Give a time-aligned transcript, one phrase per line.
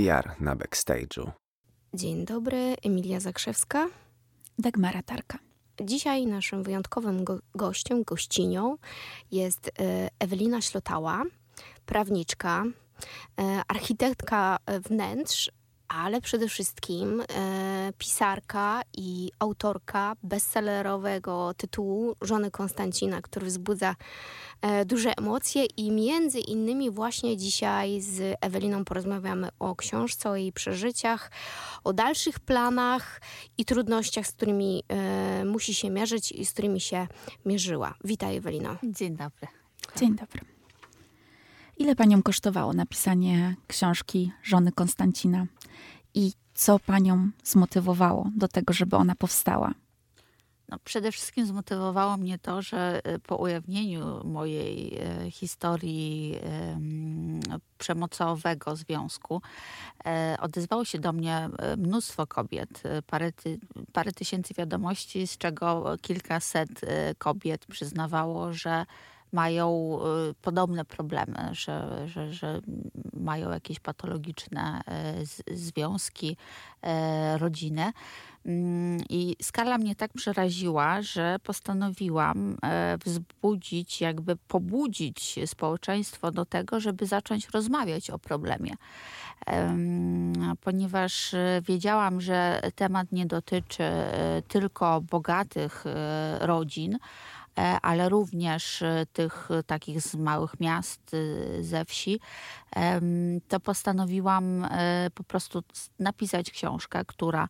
[0.00, 1.30] PR na backstage'u.
[1.94, 3.88] Dzień dobry, Emilia Zakrzewska.
[4.58, 5.38] Dagmara Tarka.
[5.82, 8.76] Dzisiaj naszym wyjątkowym go gościem, gościnią
[9.32, 11.22] jest e, Ewelina Ślotała,
[11.86, 12.64] prawniczka,
[13.40, 15.50] e, architektka wnętrz,
[15.94, 23.96] ale przede wszystkim e, pisarka i autorka bestsellerowego tytułu Żony Konstancina, który wzbudza
[24.62, 30.52] e, duże emocje i między innymi właśnie dzisiaj z Eweliną porozmawiamy o książce, o jej
[30.52, 31.30] przeżyciach,
[31.84, 33.20] o dalszych planach
[33.58, 37.06] i trudnościach, z którymi e, musi się mierzyć i z którymi się
[37.44, 37.94] mierzyła.
[38.04, 38.76] Witaj Ewelino.
[38.82, 39.48] Dzień dobry.
[39.96, 40.40] Dzień dobry.
[41.80, 45.46] Ile panią kosztowało napisanie książki Żony Konstancina?
[46.14, 49.74] I co panią zmotywowało do tego, żeby ona powstała?
[50.70, 56.38] No, przede wszystkim zmotywowało mnie to, że e, po ujawnieniu mojej e, historii
[57.78, 59.42] przemocowego związku
[60.06, 63.58] e, odezwało się do mnie mnóstwo kobiet, parę, ty,
[63.92, 66.80] parę tysięcy wiadomości, z czego kilkaset
[67.18, 68.86] kobiet przyznawało, że
[69.32, 69.98] mają
[70.30, 72.60] y, podobne problemy, że, że, że
[73.12, 74.80] mają jakieś patologiczne
[75.50, 77.92] y, związki, y, rodziny.
[78.46, 82.56] Mm, I skala mnie tak przeraziła, że postanowiłam
[83.04, 88.74] wzbudzić, jakby pobudzić społeczeństwo do tego, żeby zacząć rozmawiać o problemie.
[90.60, 93.90] Ponieważ wiedziałam, że temat nie dotyczy
[94.48, 95.84] tylko bogatych
[96.40, 96.98] rodzin,
[97.82, 102.20] ale również e, tych takich z małych miast, e, ze wsi,
[103.48, 104.66] to postanowiłam
[105.14, 105.62] po prostu
[105.98, 107.48] napisać książkę, która,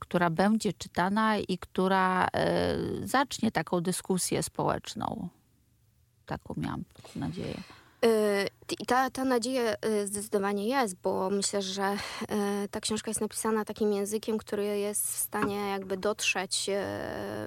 [0.00, 2.28] która będzie czytana i która
[3.04, 5.28] zacznie taką dyskusję społeczną.
[6.26, 6.84] Taką miałam
[7.16, 7.54] nadzieję.
[8.04, 8.48] Y,
[8.80, 11.92] I ta, ta nadzieja y, zdecydowanie jest, bo myślę, że
[12.64, 16.70] y, ta książka jest napisana takim językiem, który jest w stanie jakby dotrzeć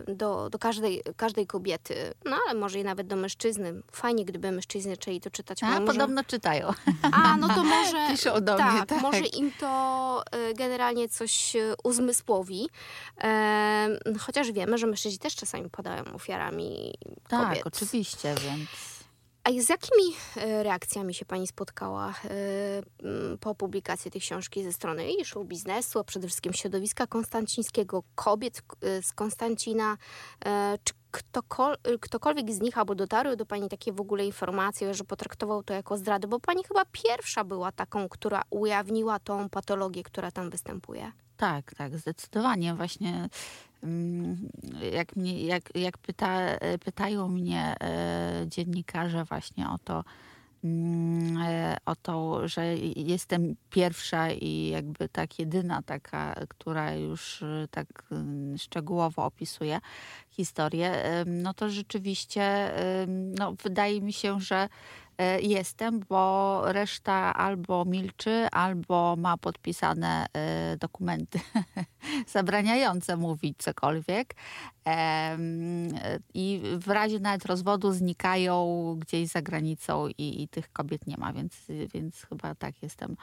[0.07, 3.81] do, do każdej, każdej kobiety, no ale może i nawet do mężczyzny.
[3.91, 5.63] Fajnie, gdyby mężczyźni zaczęli to czytać.
[5.63, 5.85] A, może...
[5.85, 6.73] podobno czytają.
[7.11, 7.97] A, no to może...
[8.11, 9.01] Piszą do tak, mnie, tak.
[9.01, 10.23] może im to
[10.55, 11.53] generalnie coś
[11.83, 12.69] uzmysłowi.
[14.19, 16.93] Chociaż wiemy, że mężczyźni też czasami padają ofiarami
[17.27, 17.63] tak, kobiet.
[17.63, 18.94] Tak, oczywiście, więc...
[19.45, 22.13] A z jakimi e, reakcjami się Pani spotkała e,
[23.39, 28.61] po publikacji tej książki ze strony i show biznesu, a przede wszystkim środowiska konstancińskiego, kobiet
[28.81, 29.97] e, z Konstancina?
[30.83, 35.63] Czy ktokol ktokolwiek z nich albo dotarły do Pani takie w ogóle informacje, że potraktował
[35.63, 36.27] to jako zdradę?
[36.27, 41.11] Bo Pani chyba pierwsza była taką, która ujawniła tą patologię, która tam występuje.
[41.37, 42.73] Tak, tak, zdecydowanie.
[42.73, 43.29] Właśnie
[44.93, 46.39] jak, mnie, jak, jak pyta,
[46.85, 50.03] pytają mnie e, dziennikarze właśnie o to,
[50.63, 57.67] mm, e, o to, że jestem pierwsza i jakby tak jedyna taka, która już e,
[57.71, 59.79] tak mm, szczegółowo opisuje
[60.29, 60.91] historię,
[61.25, 62.71] no to rzeczywiście
[63.07, 64.69] no, wydaje mi się, że
[65.41, 71.39] jestem, bo reszta albo milczy, albo ma podpisane e, dokumenty
[72.33, 74.35] zabraniające mówić cokolwiek.
[76.33, 81.33] I w razie nawet rozwodu znikają gdzieś za granicą i, i tych kobiet nie ma,
[81.33, 83.15] więc, więc chyba tak jestem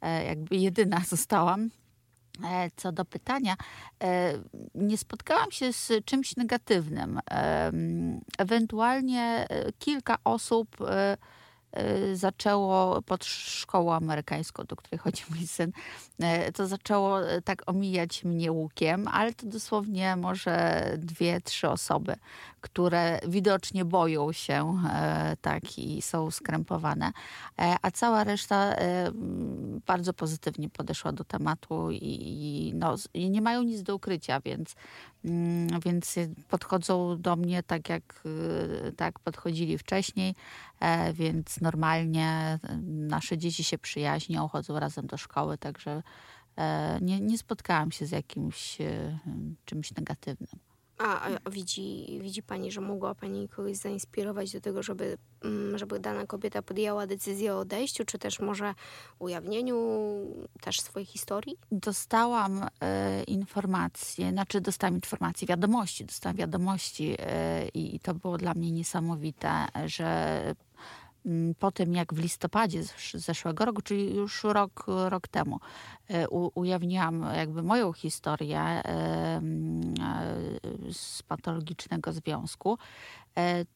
[0.00, 1.70] e, jakby jedyna zostałam.
[2.76, 3.56] Co do pytania,
[4.74, 7.20] nie spotkałam się z czymś negatywnym.
[8.38, 9.46] Ewentualnie
[9.78, 10.76] kilka osób
[12.14, 15.72] zaczęło pod szkołą amerykańską, do której chodzi mój syn,
[16.48, 22.16] y, to zaczęło y, tak omijać mnie łukiem, ale to dosłownie może dwie, trzy osoby,
[22.66, 24.82] które widocznie boją się
[25.40, 27.12] tak i są skrępowane,
[27.82, 28.74] a cała reszta
[29.86, 34.74] bardzo pozytywnie podeszła do tematu i, i, no, i nie mają nic do ukrycia, więc
[35.26, 36.14] Mm, więc
[36.48, 38.22] podchodzą do mnie tak, jak
[38.96, 40.34] tak podchodzili wcześniej,
[40.80, 46.02] e, więc normalnie nasze dzieci się przyjaźnią, chodzą razem do szkoły, także
[46.56, 49.18] e, nie, nie spotkałam się z jakimś e,
[49.64, 50.65] czymś negatywnym.
[50.98, 56.00] A, a widzi, widzi Pani, że mogła Pani kogoś zainspirować do tego, żeby, mm, żeby
[56.00, 58.74] dana kobieta podjęła decyzję o odejściu, czy też może
[59.18, 59.76] ujawnieniu
[60.60, 61.56] też swojej historii?
[61.72, 68.72] Dostałam e, informacje, znaczy dostałam informacje, wiadomości, dostałam wiadomości e, i to było dla mnie
[68.72, 69.50] niesamowite,
[69.86, 70.54] że
[71.58, 72.82] po tym, jak w listopadzie
[73.14, 75.60] zeszłego roku, czyli już rok, rok temu,
[76.08, 78.82] e, u, ujawniłam jakby moją historię e,
[79.36, 82.78] mm, e, z patologicznego związku,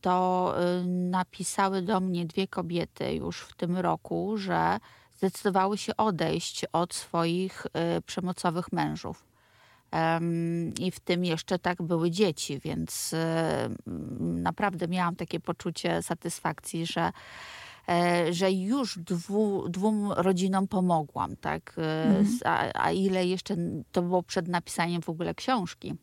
[0.00, 0.54] to
[0.86, 4.78] napisały do mnie dwie kobiety już w tym roku, że
[5.16, 7.66] zdecydowały się odejść od swoich
[8.06, 9.29] przemocowych mężów.
[10.78, 13.14] I w tym jeszcze tak były dzieci, więc
[14.20, 17.12] naprawdę miałam takie poczucie satysfakcji, że,
[17.88, 21.76] e, że już dwu, dwóm rodzinom pomogłam, tak?
[21.78, 22.38] Mhm.
[22.44, 23.56] A, a ile jeszcze
[23.92, 25.94] to było przed napisaniem w ogóle książki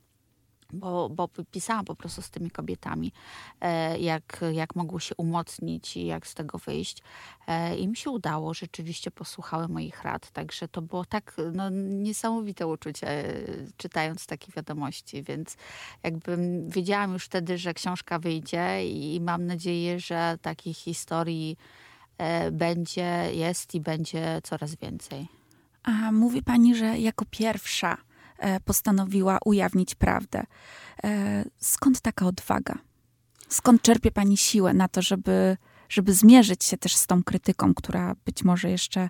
[0.74, 3.12] bo, bo pisałam po prostu z tymi kobietami,
[3.62, 7.04] e, jak, jak mogły się umocnić i jak z tego wyjść.
[7.48, 12.68] E, I mi się udało, rzeczywiście posłuchały moich rad, także to było tak no, niesamowite
[12.68, 13.34] uczucie, e,
[13.78, 15.58] czytając takie wiadomości, więc
[16.04, 16.38] jakby
[16.68, 21.58] wiedziałam już wtedy, że książka wyjdzie i mam nadzieję, że takich historii
[22.52, 25.28] będzie, jest i będzie coraz więcej.
[25.84, 27.98] A mówi pani, że jako pierwsza
[28.66, 30.44] postanowiła ujawnić prawdę.
[31.04, 32.78] E, skąd taka odwaga?
[33.50, 35.58] Skąd czerpie pani siłę na to, żeby,
[35.90, 39.10] żeby zmierzyć się też z tą krytyką, która być może jeszcze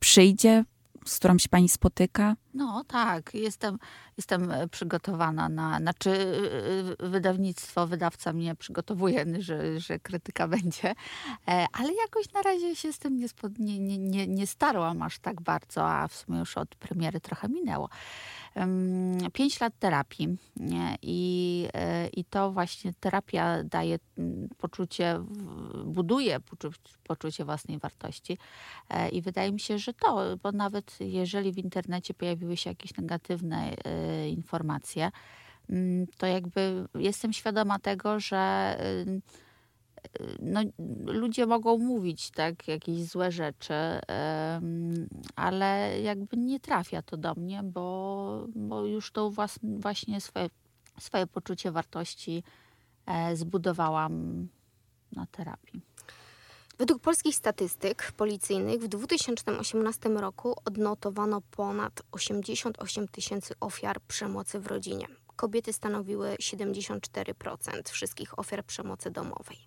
[0.00, 0.64] przyjdzie,
[1.04, 2.36] z którą się pani spotyka?
[2.54, 3.78] No tak, jestem,
[4.16, 6.10] jestem e, przygotowana na, znaczy
[7.00, 10.94] wydawnictwo, wydawca mnie przygotowuje, że, że krytyka będzie,
[11.72, 13.20] ale jakoś na razie się z tym
[13.58, 17.48] nie, nie, nie, nie starłam aż tak bardzo, a w sumie już od premiery trochę
[17.48, 17.88] minęło.
[19.32, 20.36] Pięć lat terapii
[21.02, 21.68] i,
[22.12, 23.98] i to właśnie terapia daje
[24.58, 25.20] poczucie,
[25.84, 26.38] buduje
[27.04, 28.38] poczucie własnej wartości
[29.12, 32.96] i wydaje mi się, że to, bo nawet jeżeli w internecie pojawi pojawiły się jakieś
[32.96, 35.10] negatywne y, informacje,
[35.70, 39.20] mm, to jakby jestem świadoma tego, że y,
[40.20, 40.60] y, no,
[41.06, 43.74] ludzie mogą mówić tak, jakieś złe rzeczy,
[45.36, 49.30] ale jakby nie trafia to do mnie, bo, bo już to
[49.62, 50.50] właśnie swoje,
[51.00, 52.42] swoje poczucie wartości
[53.06, 54.48] e, zbudowałam
[55.12, 55.80] na terapii.
[56.78, 65.06] Według polskich statystyk policyjnych w 2018 roku odnotowano ponad 88 tysięcy ofiar przemocy w rodzinie.
[65.36, 69.58] Kobiety stanowiły 74% wszystkich ofiar przemocy domowej.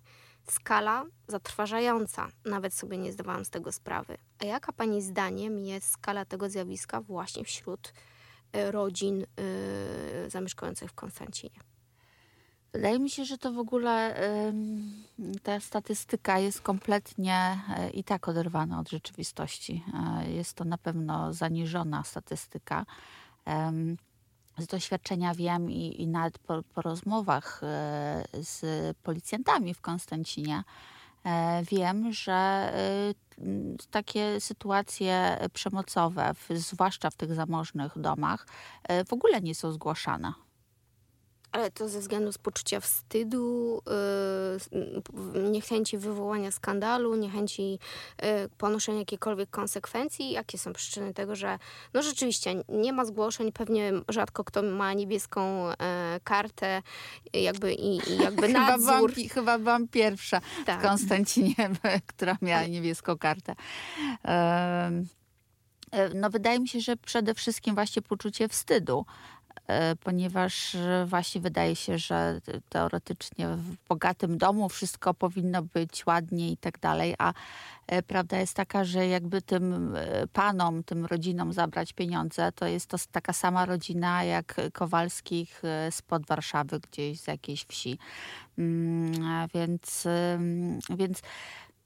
[0.50, 4.18] Skala zatrważająca, nawet sobie nie zdawałam z tego sprawy.
[4.38, 7.92] A jaka Pani zdaniem jest skala tego zjawiska właśnie wśród
[8.52, 11.60] e, rodzin yy, zamieszkujących w Konstancinie?
[12.72, 14.14] Wydaje mi się, że to w ogóle
[15.42, 19.84] ta statystyka jest kompletnie e, i tak oderwana od rzeczywistości.
[20.24, 22.86] E, jest to na pewno zaniżona statystyka.
[24.58, 30.62] Z doświadczenia wiem i, i nawet po, po rozmowach e, z policjantami w Konstancinie
[31.70, 32.72] wiem, że
[33.90, 38.46] takie sytuacje przemocowe, zwłaszcza w tych zamożnych domach,
[39.08, 40.32] w ogóle nie są zgłaszane.
[41.52, 43.82] Ale to ze względu z poczucia wstydu,
[45.34, 48.28] yy, niechęci wywołania skandalu, niechęci yy,
[48.58, 50.30] ponoszenia jakichkolwiek konsekwencji.
[50.30, 51.58] Jakie są przyczyny tego, że
[51.94, 55.74] no rzeczywiście nie ma zgłoszeń, pewnie rzadko kto ma niebieską yy,
[56.24, 56.82] kartę
[57.32, 58.76] jakby i, i jakby nadzór.
[58.76, 60.80] chyba, byłam, chyba byłam pierwsza tak.
[60.80, 61.54] w Konstancinie,
[62.06, 63.54] która miała niebieską kartę.
[66.14, 69.06] No wydaje mi się, że przede wszystkim właśnie poczucie wstydu.
[69.68, 70.76] E, ponieważ
[71.06, 77.14] właśnie wydaje się, że teoretycznie w bogatym domu wszystko powinno być ładnie i tak dalej,
[77.18, 77.32] a
[77.86, 82.86] e, prawda jest taka, że jakby tym e, panom, tym rodzinom zabrać pieniądze, to jest
[82.86, 87.98] to taka sama rodzina jak Kowalskich spod Warszawy, gdzieś z jakiejś wsi.
[88.58, 90.04] Mm, więc,
[90.90, 91.22] więc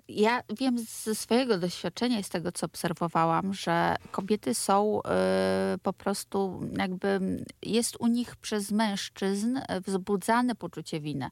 [0.08, 5.92] ja wiem ze swojego doświadczenia i z tego, co obserwowałam, że kobiety są y, po
[5.92, 7.20] prostu jakby
[7.62, 11.30] jest u nich przez mężczyzn wzbudzane poczucie winy,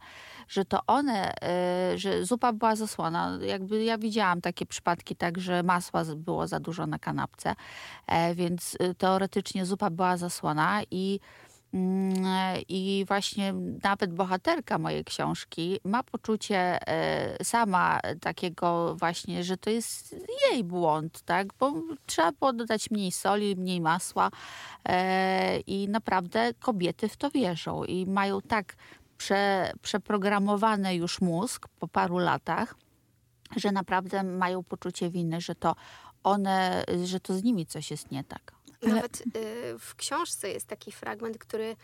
[0.48, 1.32] że to one,
[1.94, 3.38] y, że zupa była zasłona.
[3.46, 7.54] Jakby ja widziałam takie przypadki, tak, że masła było za dużo na kanapce,
[8.06, 11.20] e, więc y, teoretycznie zupa była zasłona i
[12.68, 20.16] I właśnie nawet bohaterka mojej książki ma poczucie e, sama takiego właśnie, że to jest
[20.50, 21.46] jej błąd, tak?
[21.60, 21.72] Bo
[22.06, 24.30] trzeba było dodać mniej soli, mniej masła
[24.88, 28.76] e, i naprawdę kobiety w to wierzą i mają tak
[29.16, 32.74] prze, przeprogramowany już mózg po paru latach,
[33.56, 35.76] że naprawdę mają poczucie winy, że to
[36.24, 38.52] one, że to z nimi coś jest nie tak.
[38.82, 41.76] Nawet y, w książce jest taki fragment, który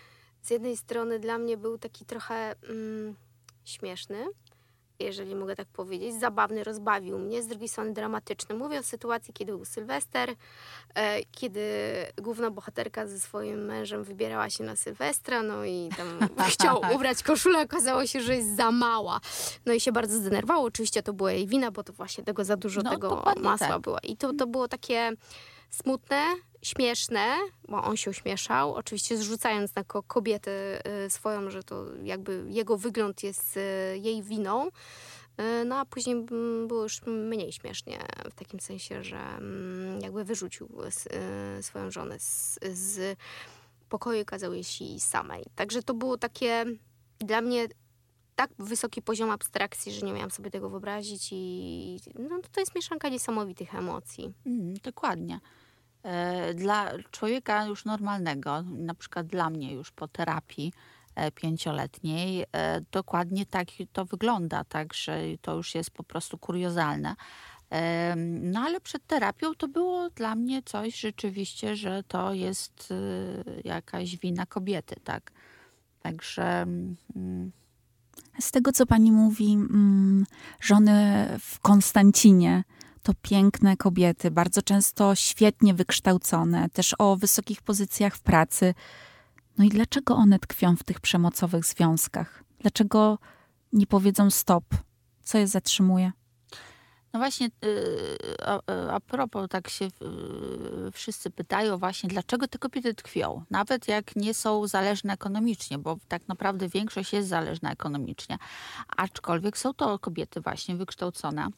[0.42, 3.14] z jednej strony dla mnie był taki trochę mm,
[3.64, 4.26] śmieszny,
[4.98, 6.14] jeżeli mogę tak powiedzieć.
[6.20, 8.54] Zabawny, rozbawił mnie, z drugiej strony dramatyczny.
[8.54, 10.34] Mówię o sytuacji, kiedy był Sylwester,
[10.94, 11.62] e, kiedy
[12.16, 16.18] główna bohaterka ze swoim mężem wybierała się na Sylwestra, no i tam
[16.52, 19.20] chciał ubrać koszulę, okazało się, że jest za mała.
[19.66, 20.64] No i się bardzo zdenerwował.
[20.64, 23.80] Oczywiście to była jej wina, bo to właśnie tego za dużo No, tego masła tak.
[23.80, 23.98] było.
[24.02, 25.12] I to, to było takie
[25.70, 26.22] smutne,
[26.62, 27.36] śmieszne,
[27.68, 32.76] bo on się uśmieszał, oczywiście zrzucając na ko- kobietę y, swoją, że to jakby jego
[32.78, 33.60] wygląd jest y,
[33.98, 34.66] jej winą.
[34.68, 37.98] Y, No a później mm, było już mniej śmiesznie,
[38.30, 40.68] w takim sensie, że mm, jakby wyrzucił
[41.60, 43.18] swoją żonę z, z
[43.88, 45.44] pokoju i kazał jej samej.
[45.54, 46.64] Także to było takie
[47.18, 47.68] dla mnie
[48.36, 53.08] tak wysoki poziom abstrakcji, że nie miałam sobie tego wyobrazić i no, to jest mieszanka
[53.08, 54.32] niesamowitych emocji.
[54.46, 55.40] Mm, dokładnie.
[56.06, 60.72] E, Dla człowieka już normalnego, na przykład dla mnie już po terapii
[61.14, 67.16] e, pięcioletniej, e, dokładnie tak to wygląda, tak, że to już jest po prostu kuriozalne.
[68.16, 72.94] No ale przed terapią to było dla mnie coś rzeczywiście, że to jest
[73.64, 75.32] jakaś wina kobiety, tak.
[76.00, 76.62] Także
[77.16, 77.52] mm,
[78.40, 80.26] Z tego, co pani mówi, mm,
[80.60, 82.64] żony w Konstancinie
[83.06, 88.74] to piękne kobiety, bardzo często świetnie wykształcone, też o wysokich pozycjach w pracy.
[89.58, 92.44] No i dlaczego one tkwią w tych przemocowych związkach?
[92.60, 93.18] Dlaczego
[93.72, 94.64] nie powiedzą stop?
[95.22, 96.12] Co je zatrzymuje?
[97.12, 98.60] No właśnie, y, a,
[98.92, 99.90] a propos, tak się y,
[100.92, 106.28] wszyscy pytają właśnie, dlaczego te kobiety tkwią, nawet jak nie są zależne ekonomicznie, bo tak
[106.28, 108.38] naprawdę większość jest zależna ekonomicznie,
[108.96, 111.48] aczkolwiek są to kobiety właśnie wykształcone,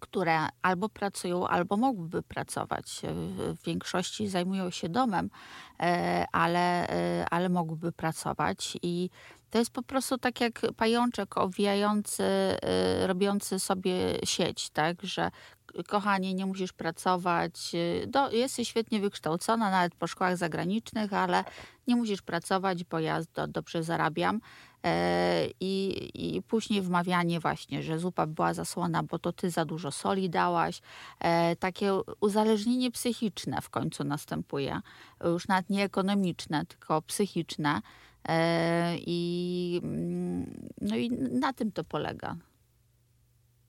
[0.00, 3.00] które albo pracują, albo mogłyby pracować.
[3.02, 5.30] W w większości zajmują się domem,
[5.80, 9.10] e, ale, e, ale mogłyby pracować i
[9.50, 12.24] to jest po prostu tak jak pajączek owijający,
[13.06, 15.30] robiący sobie sieć, tak, że
[15.88, 17.72] kochanie, nie musisz pracować,
[18.06, 21.44] do, jesteś świetnie wykształcona, nawet po szkołach zagranicznych, ale
[21.86, 24.40] nie musisz pracować, bo ja do, dobrze zarabiam.
[24.84, 29.90] E, I, I później wmawianie właśnie, że zupa była zasłona, bo to ty za dużo
[29.90, 30.80] soli dałaś.
[31.20, 34.80] E, takie uzależnienie psychiczne w końcu następuje.
[35.24, 37.80] Już nawet nie ekonomiczne, tylko psychiczne.
[38.28, 42.36] E, I, mm, no i na tym to polega.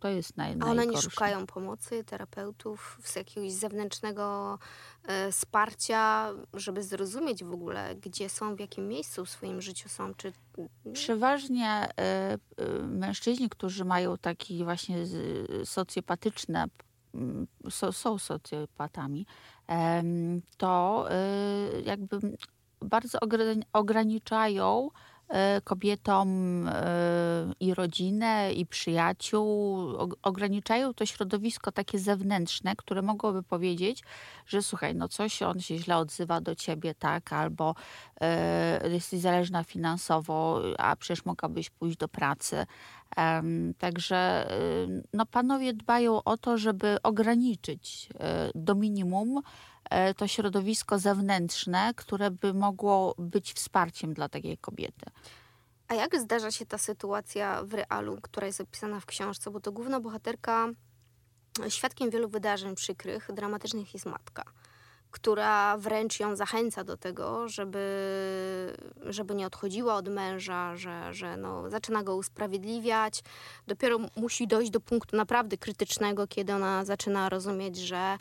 [0.06, 4.60] To jest naj, A one nie szukają pomocy, terapeutów, z jakiegoś zewnętrznego
[5.04, 10.14] e, wsparcia, żeby zrozumieć w ogóle, gdzie są, w jakim miejscu w swoim życiu są,
[10.14, 10.34] czy
[10.94, 12.38] Przeważnie e, e,
[12.88, 16.66] mężczyźni, którzy mają taki właśnie z- socjopatyczne,
[17.14, 19.26] mm, so, są socjopatami,
[20.58, 22.20] to e, jakby
[22.82, 23.20] bardzo
[23.74, 24.90] ograniczają
[25.64, 26.30] kobietom
[26.68, 26.74] e,
[27.60, 34.04] i rodzinę, i przyjaciół, og- ograniczają to środowisko takie zewnętrzne, które mogłoby powiedzieć,
[34.48, 37.76] że słuchaj, no coś on się źle odzywa do ciebie, tak, albo
[38.22, 42.66] e, jesteś zależna finansowo, a przecież mogłabyś pójść do pracy.
[43.78, 44.50] Także
[45.14, 49.42] no, panowie dbają o to, żeby ograniczyć e, do minimum e,
[50.18, 55.06] to środowisko zewnętrzne, które by mogło być wsparciem dla takiej kobiety.
[55.88, 59.52] A jak zdarza się ta sytuacja w realu, która jest opisana w książce?
[59.52, 60.68] Bo to główna bohaterka,
[61.70, 64.44] świadkiem wielu wydarzeń przykrych, dramatycznych jest matka,
[65.12, 71.70] która wręcz ją zachęca do tego, żeby, żeby nie odchodziła od męża, że, że no,
[71.70, 73.24] zaczyna go usprawiedliwiać.
[73.68, 78.18] Dopiero musi dojść do punktu naprawdę krytycznego, kiedy ona zaczyna rozumieć, że e,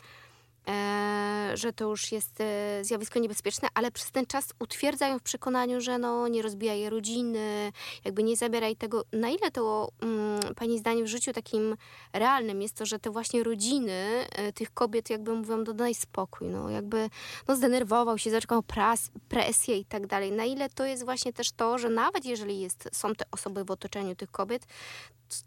[1.53, 5.81] że to już jest e, zjawisko niebezpieczne, ale przez ten czas utwierdza ją w przekonaniu,
[5.81, 7.71] że no, nie rozbijaj rodziny,
[8.05, 9.03] jakby nie zabieraj tego.
[9.13, 11.77] Na ile to mm, Pani zdaniem w życiu takim
[12.13, 16.69] realnym jest to, że te właśnie rodziny e, tych kobiet jakby mówią, no spokój, no
[16.69, 17.09] jakby
[17.47, 20.31] no, zdenerwował się, zaczekał pras, presję i tak dalej.
[20.31, 23.71] Na ile to jest właśnie też to, że nawet jeżeli jest, są te osoby w
[23.71, 24.65] otoczeniu tych kobiet,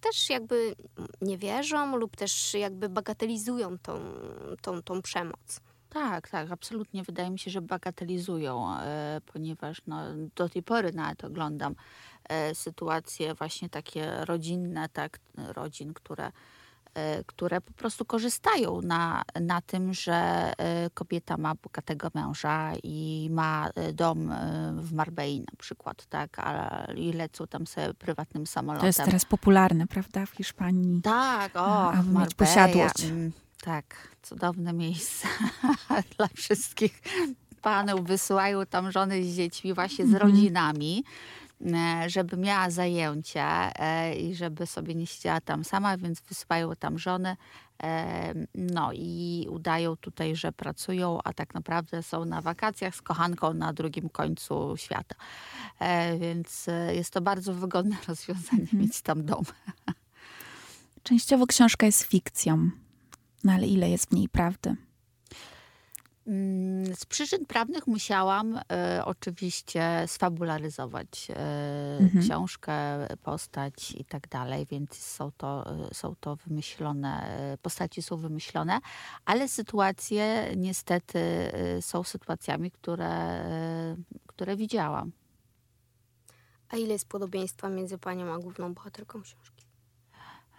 [0.00, 0.74] też jakby
[1.20, 4.00] nie wierzą lub też jakby bagatelizują tą,
[4.62, 5.60] tą, tą przemoc.
[5.90, 7.02] Tak, tak, absolutnie.
[7.02, 10.02] Wydaje mi się, że bagatelizują, e, ponieważ no,
[10.36, 11.74] do tej pory nawet oglądam
[12.24, 16.32] e, sytuacje właśnie takie rodzinne, tak, rodzin, które, e,
[17.26, 23.68] które po prostu korzystają na, na tym, że e, kobieta ma bogatego męża i ma
[23.74, 28.80] e, dom e, w Marbei na przykład, tak, a, i lecą tam sobie prywatnym samolotem.
[28.80, 31.02] To jest teraz popularne, prawda, w Hiszpanii.
[31.02, 33.04] Tak, o, A, mieć posiadłość.
[33.04, 35.28] Mm, tak, cudowne miejsce
[36.16, 37.02] dla wszystkich
[37.62, 38.06] panów.
[38.06, 40.30] Wysyłają tam żony z dziećmi, właśnie z Mhm.
[40.30, 41.04] rodzinami.
[41.66, 46.98] E, żeby miała zajęcia e, i żeby sobie nie siedziała tam sama, więc wysyłają tam
[46.98, 47.36] żony.
[47.82, 53.54] e, No i udają tutaj, że pracują, a tak naprawdę są na wakacjach z kochanką
[53.54, 55.14] na drugim końcu świata.
[56.20, 59.44] Więc jest to bardzo wygodne rozwiązanie mieć tam dom.
[61.02, 62.70] Częściowo książka jest fikcją,
[63.44, 64.87] no ale ile jest w niej prawdy?
[66.28, 71.34] Mm, Z przyczyn prawnych musiałam e, oczywiście sfabularyzować e,
[72.00, 72.24] Mhm.
[72.24, 78.78] książkę, postać i tak dalej, więc są to, są to wymyślone, e, postaci są wymyślone,
[79.24, 85.12] ale sytuacje niestety e, są sytuacjami, które, e, które widziałam.
[86.70, 89.66] A ile jest podobieństwa między panią a główną bohaterką książki?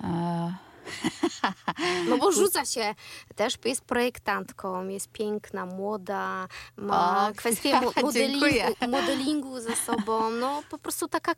[0.04, 0.54] E,
[2.08, 2.96] No bo rzuca się,
[3.36, 8.46] też jest projektantką, jest piękna, młoda, ma O, kwestię mo- modelingu,
[8.92, 10.30] modelingu ze sobą.
[10.30, 11.36] No po prostu taka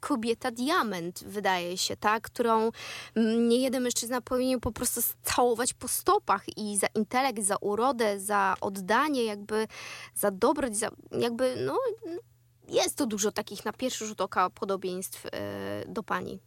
[0.00, 2.22] kobieta diament, wydaje się, tak?
[2.22, 2.70] Którą
[3.14, 8.20] mm, nie jeden mężczyzna powinien po prostu całować po stopach i za intelekt, za urodę,
[8.20, 9.66] za oddanie, jakby
[10.14, 11.78] za dobroć, za jakby, no
[12.68, 16.40] jest tu dużo takich na pierwszy rzut oka podobieństw e, do pani.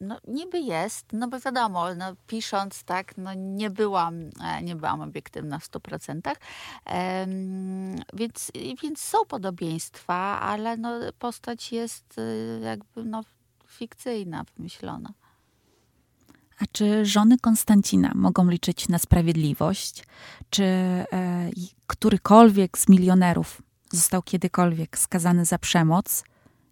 [0.00, 4.14] No, niby jest, no bo wiadomo, no, pisząc tak, no nie byłam,
[4.44, 6.36] e, nie byłam obiektywna w 100%,
[6.84, 8.52] Em, więc,
[8.82, 13.22] więc są podobieństwa, ale no, postać jest y, jakby no,
[13.66, 15.12] fikcyjna, wymyślona.
[16.58, 20.04] A czy żony Konstancina mogą liczyć na sprawiedliwość?
[20.50, 21.06] Czy e,
[21.86, 26.24] którykolwiek z milionerów został kiedykolwiek skazany za przemoc?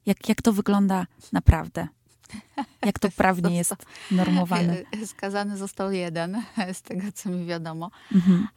[0.07, 1.89] Jak, jak to wygląda naprawdę?
[2.87, 3.75] Jak to prawnie jest
[4.11, 4.77] normowane?
[5.03, 7.91] E, Skazany został jeden, z tego co mi wiadomo.
[8.15, 8.49] Mhm.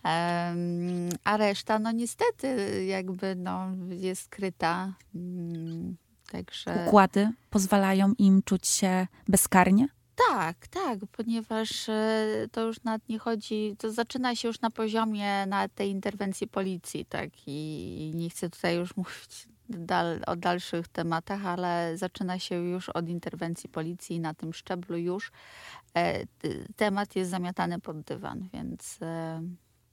[1.24, 4.94] A reszta, no niestety, jakby no, jest skryta.
[5.16, 5.96] Mm,
[6.32, 6.86] Także.
[6.88, 9.88] Układy pozwalają im czuć się bezkarnie?
[10.30, 15.46] Tak, tak, ponieważ e, to już nawet nie chodzi, to zaczyna się już na poziomie
[15.46, 21.46] na tej interwencji policji, tak, i nie chcę tutaj już mówić dal, o dalszych tematach,
[21.46, 25.32] ale zaczyna się już od interwencji policji na tym szczeblu już
[25.98, 26.26] e,
[26.76, 29.42] temat jest zamiatany pod dywan, więc e,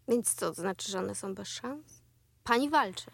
[0.08, 2.02] Więc co, to znaczy, że one są bez szans?
[2.44, 3.10] Pani walczy.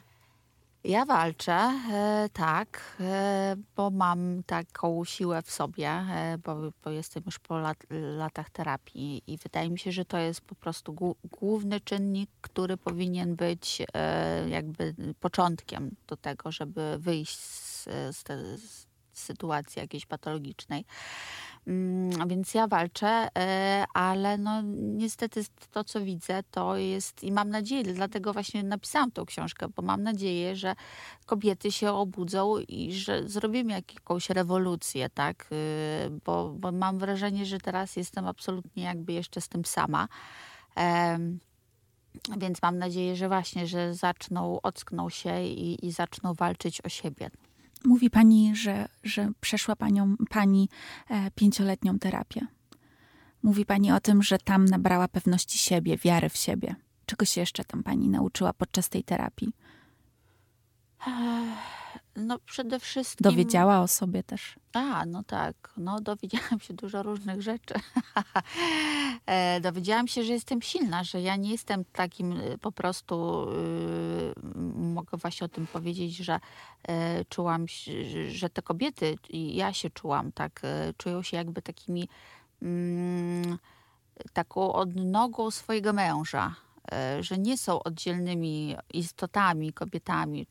[0.84, 1.52] Ja walczę,
[1.92, 7.58] e, tak, e, bo mam taką siłę w sobie, e, bo, bo jestem już po
[7.58, 7.78] lat,
[8.16, 12.76] latach terapii i wydaje mi się, że to jest po prostu głó- główny czynnik, który
[12.76, 13.82] powinien być
[14.48, 17.84] jakby początkiem do tego, żeby wyjść z,
[18.16, 18.88] z, te, z
[19.18, 20.85] sytuacji jakiejś patologicznej.
[21.66, 27.50] Mm, Więc ja walczę, e, ale no niestety to, co widzę, to jest i mam
[27.50, 30.74] nadzieję, dlatego właśnie napisałam tą książkę, bo mam nadzieję, że
[31.26, 35.48] kobiety się obudzą i że zrobimy jakąś rewolucję, tak?
[35.52, 40.09] Y, Bo, bo mam wrażenie, że teraz jestem absolutnie jakby jeszcze z tym sama.
[42.38, 47.31] Więc mam nadzieję, że właśnie, że zaczną, ockną się i, i zaczną walczyć o siebie.
[47.84, 50.68] Mówi pani, że, że przeszła panią, pani
[51.10, 52.46] e, pięcioletnią terapię.
[53.42, 56.74] Mówi pani o tym, że tam nabrała pewności siebie, wiary w siebie.
[57.06, 59.52] Czego się jeszcze tam pani nauczyła podczas tej terapii?
[62.18, 63.24] No przede wszystkim...
[63.24, 64.57] Dowiedziała o sobie też.
[64.72, 65.72] A, no tak.
[65.76, 67.74] No dowiedziałam się dużo różnych rzeczy.
[69.26, 74.35] E, dowiedziałam się, że jestem silna, że ja nie jestem takim y, po prostu, y,
[74.78, 76.40] mogę właśnie o tym powiedzieć, że
[76.88, 77.92] e, czułam, się,
[78.31, 82.09] że te kobiety, i ja się czułam tak, e, czują się jakby takimi,
[82.62, 83.59] mm,
[84.33, 86.54] taką odnogą swojego męża.
[86.92, 90.46] E, Że nie są oddzielnymi istotami, kobietami,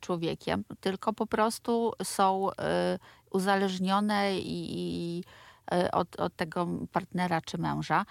[0.00, 2.98] człowiekiem, tylko po prostu są e,
[3.30, 5.24] uzależnione i,
[5.72, 8.04] e, od, od tego partnera czy męża.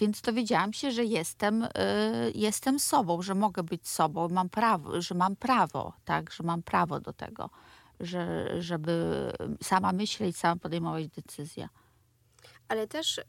[0.00, 1.68] Więc dowiedziałam się, że jestem,
[2.34, 7.00] jestem sobą, że mogę być sobą, mam prawo, że mam prawo, tak, że mam prawo
[7.00, 7.50] do tego,
[8.00, 9.26] że, żeby
[9.62, 11.68] sama myśleć, sama podejmować decyzje.
[12.68, 13.24] Ale też e,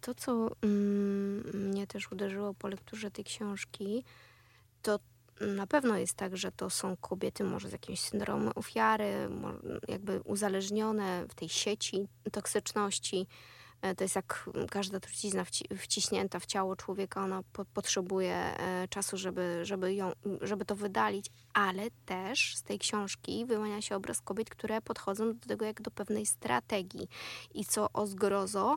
[0.00, 4.04] to, co mm, mnie też uderzyło po lekturze tej książki,
[4.82, 4.98] to
[5.40, 9.28] na pewno jest tak, że to są kobiety może z jakimś syndromem ofiary,
[9.88, 13.26] jakby uzależnione w tej sieci toksyczności.
[13.82, 18.88] E, To jest jak każda trucizna wci- wciśnięta w ciało człowieka, ona po- potrzebuje e,
[18.88, 24.20] czasu, żeby, żeby, ją, żeby to wydalić, ale też z tej książki wyłania się obraz
[24.20, 27.08] kobiet, które podchodzą do tego jak do pewnej strategii.
[27.54, 28.76] I co o zgrozo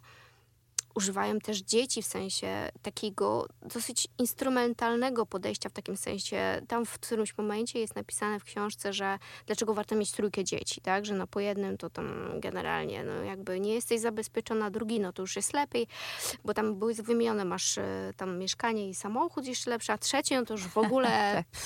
[1.00, 6.62] używają też dzieci w sensie takiego dosyć instrumentalnego podejścia w takim sensie.
[6.68, 11.06] Tam w którymś momencie jest napisane w książce, że dlaczego warto mieć trójkę dzieci, tak?
[11.06, 15.22] Że no po jednym to tam generalnie no jakby nie jesteś zabezpieczona, drugi no to
[15.22, 15.88] już jest lepiej,
[16.46, 20.46] bo tam były wymienione, masz e, tam mieszkanie i samochód jeszcze lepsze, a trzecie no
[20.46, 21.10] to już w ogóle
[21.54, 21.64] tak.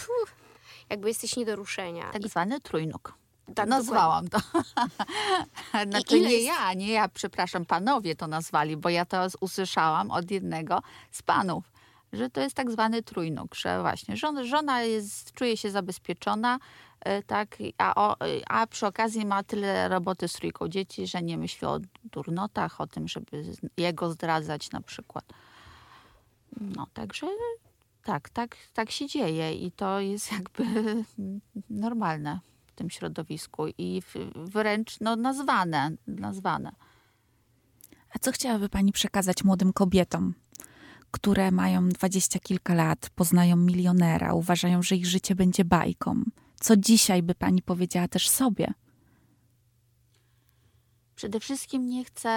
[0.90, 2.12] jakby jesteś nie do ruszenia.
[2.12, 3.23] Tak zwany trójnóg.
[3.56, 4.40] Tak, Nazwałam to.
[5.90, 6.46] znaczy nie jest...
[6.46, 11.72] ja, nie ja, przepraszam, panowie to nazwali, bo ja to usłyszałam od jednego z panów,
[12.14, 16.60] że to jest tak zwany trójnóg, że właśnie żona, żona jest, czuje się zabezpieczona,
[17.00, 21.38] e, tak, a, o, a przy okazji ma tyle roboty z trójką dzieci, że nie
[21.38, 23.44] myśli o durnotach, o tym, żeby
[23.78, 25.26] jego zdradzać na przykład.
[26.62, 27.28] No, także
[28.04, 30.64] tak, tak, tak się dzieje i to jest jakby
[31.70, 32.40] normalne
[32.76, 34.02] tym środowisku i
[34.36, 36.72] wręcz no, nazwane, nazwane.
[38.16, 40.34] A co chciałaby Pani przekazać młodym kobietom,
[41.12, 46.24] które mają dwadzieścia kilka lat, poznają milionera, uważają, że ich życie będzie bajką?
[46.60, 48.74] Co dzisiaj by Pani powiedziała też sobie?
[51.16, 52.30] Przede wszystkim nie chcę,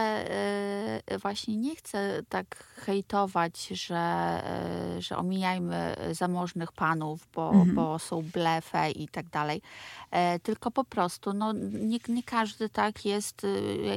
[1.06, 7.74] e, właśnie nie chcę tak hejtować, że, e, że omijajmy zamożnych panów, bo, mhm.
[7.74, 9.62] bo są blefe i tak dalej.
[10.10, 13.46] E, tylko po prostu, no, nie, nie każdy tak jest,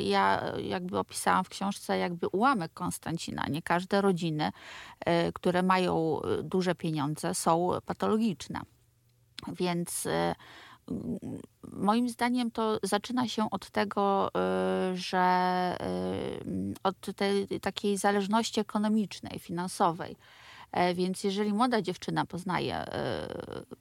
[0.03, 3.45] ja jakby opisałam w książce jakby ułamek Konstancina.
[3.49, 4.51] Nie każde rodziny,
[5.33, 8.61] które mają duże pieniądze są patologiczne.
[9.47, 10.07] Więc
[11.71, 14.29] moim zdaniem to zaczyna się od tego,
[14.93, 15.77] y, że
[16.47, 20.15] y, od tej takiej zależności ekonomicznej, finansowej.
[20.71, 22.87] E, więc jeżeli młoda dziewczyna poznaje y,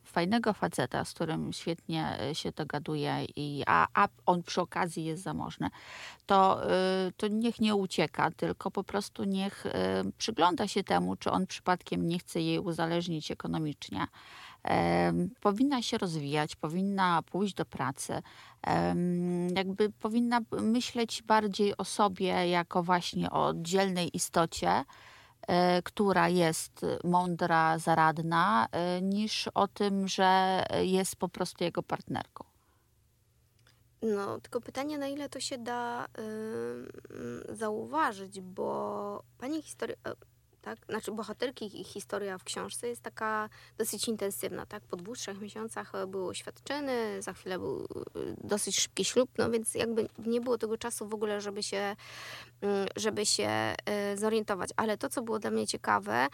[0.04, 5.70] fajnego faceta, z którym świetnie się dogaduje, i, a, a on przy okazji jest zamożny,
[6.26, 6.60] to,
[7.16, 9.64] to niech nie ucieka, tylko po prostu niech
[10.18, 14.06] przygląda się temu, czy on przypadkiem nie chce jej uzależnić ekonomicznie
[15.40, 18.22] powinna się rozwijać, powinna pójść do pracy,
[19.56, 24.84] jakby powinna myśleć bardziej o sobie jako właśnie o oddzielnej istocie,
[25.48, 32.44] e, która jest mądra, zaradna, e, niż o tym, że jest po prostu jego partnerką.
[34.02, 36.06] No, tylko pytanie, na ile to się da
[37.48, 39.96] zauważyć, bo pani historia,
[40.62, 40.78] tak?
[40.88, 44.82] Znaczy bohaterki i historia w książce jest taka dosyć intensywna, tak?
[44.82, 47.86] Po dwóch, trzech miesiącach e, był oświadczony, za chwilę był e,
[48.44, 51.96] dosyć szybki ślub, no więc jakby nie było tego czasu w ogóle, żeby się,
[52.60, 54.70] mm, żeby się e, zorientować.
[54.76, 56.26] Ale to, co było dla mnie ciekawe,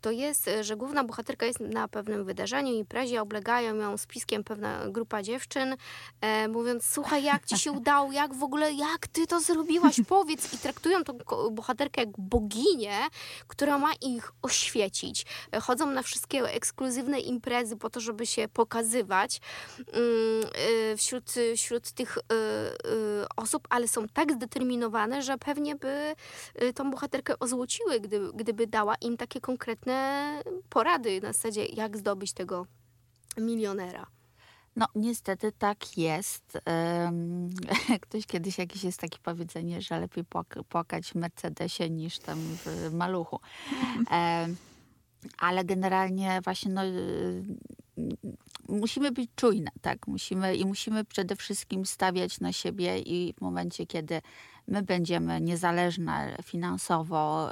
[0.00, 5.22] to jest, że główna bohaterka jest na pewnym wydarzeniu, imprezie, oblegają ją spiskiem pewna grupa
[5.22, 5.76] dziewczyn,
[6.48, 10.54] mówiąc, słuchaj, jak ci się udało, jak w ogóle, jak ty to zrobiłaś, powiedz.
[10.54, 11.18] I traktują tą
[11.50, 12.98] bohaterkę jak boginię,
[13.48, 15.26] która ma ich oświecić.
[15.62, 19.40] Chodzą na wszystkie ekskluzywne imprezy po to, żeby się pokazywać
[19.78, 19.90] mm,
[20.92, 26.14] y, wśród, wśród tych y, y, osób, ale są tak zdeterminowane, że pewnie by
[26.74, 30.30] tą bohaterkę ozłociły, gdyby, gdyby dała im takie konkretne
[30.68, 32.66] porady na zasadzie, jak zdobyć tego
[33.36, 34.19] milionera.
[34.80, 36.58] No, niestety tak jest.
[38.00, 40.24] Ktoś kiedyś jakieś jest takie powiedzenie, że lepiej
[40.68, 43.40] płakać w Mercedesie niż tam w maluchu.
[45.38, 47.42] Ale generalnie właśnie no, y,
[48.68, 50.06] musimy być czujne, tak?
[50.06, 54.20] Musimy i musimy przede wszystkim stawiać na siebie i w momencie, kiedy
[54.70, 57.50] my będziemy niezależne finansowo,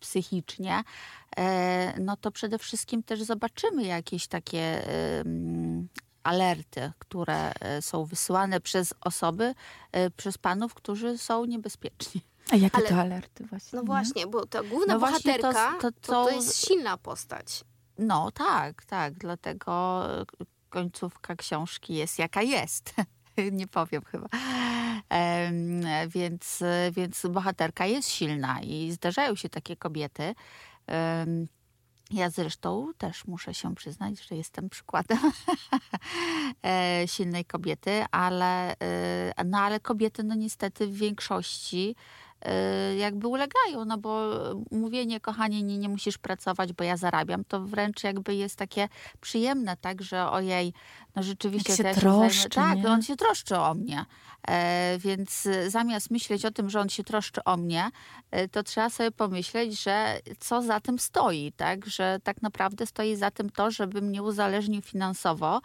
[0.00, 0.82] psychicznie,
[1.36, 4.82] e, no to przede wszystkim też zobaczymy jakieś takie
[6.22, 9.54] alerty, które e, są wysyłane przez osoby,
[9.92, 12.20] e, przez panów, którzy są niebezpieczni.
[12.50, 13.78] A jakie Ale, to alerty właśnie?
[13.78, 17.64] No właśnie, bo ta główna no bohaterka to, to, to, to, jest silna postać.
[17.98, 20.02] No tak, tak, dlatego
[20.68, 22.94] końcówka książki jest jaka jest.
[23.52, 24.28] nie powiem chyba.
[26.08, 30.34] Więc, więc bohaterka jest silna i zdarzają się takie kobiety.
[32.12, 35.18] Ja zresztą też muszę się przyznać, że jestem przykładem
[36.64, 41.96] e, silnej kobiety, ale, e, no ale kobiety no niestety w większości
[42.98, 44.30] jakby ulegają, no bo
[44.70, 48.88] mówienie, kochanie, nie, nie musisz pracować, bo ja zarabiam, to wręcz jakby jest takie
[49.20, 50.72] przyjemne, tak, że ojej,
[51.16, 51.76] no rzeczywiście...
[51.76, 54.04] się troszczy, Tak, on się troszczy o mnie.
[54.48, 57.90] E, więc zamiast myśleć o tym, że on się troszczy o mnie,
[58.30, 63.16] e, to trzeba sobie pomyśleć, że co za tym stoi, tak, że tak naprawdę stoi
[63.16, 65.60] za tym to, żeby mnie uzależnił finansowo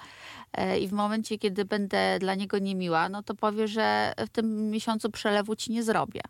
[0.54, 4.70] e, i w momencie, kiedy będę dla niego niemiła, no to powie, że w tym
[4.70, 6.22] miesiącu przelewu ci nie zrobię.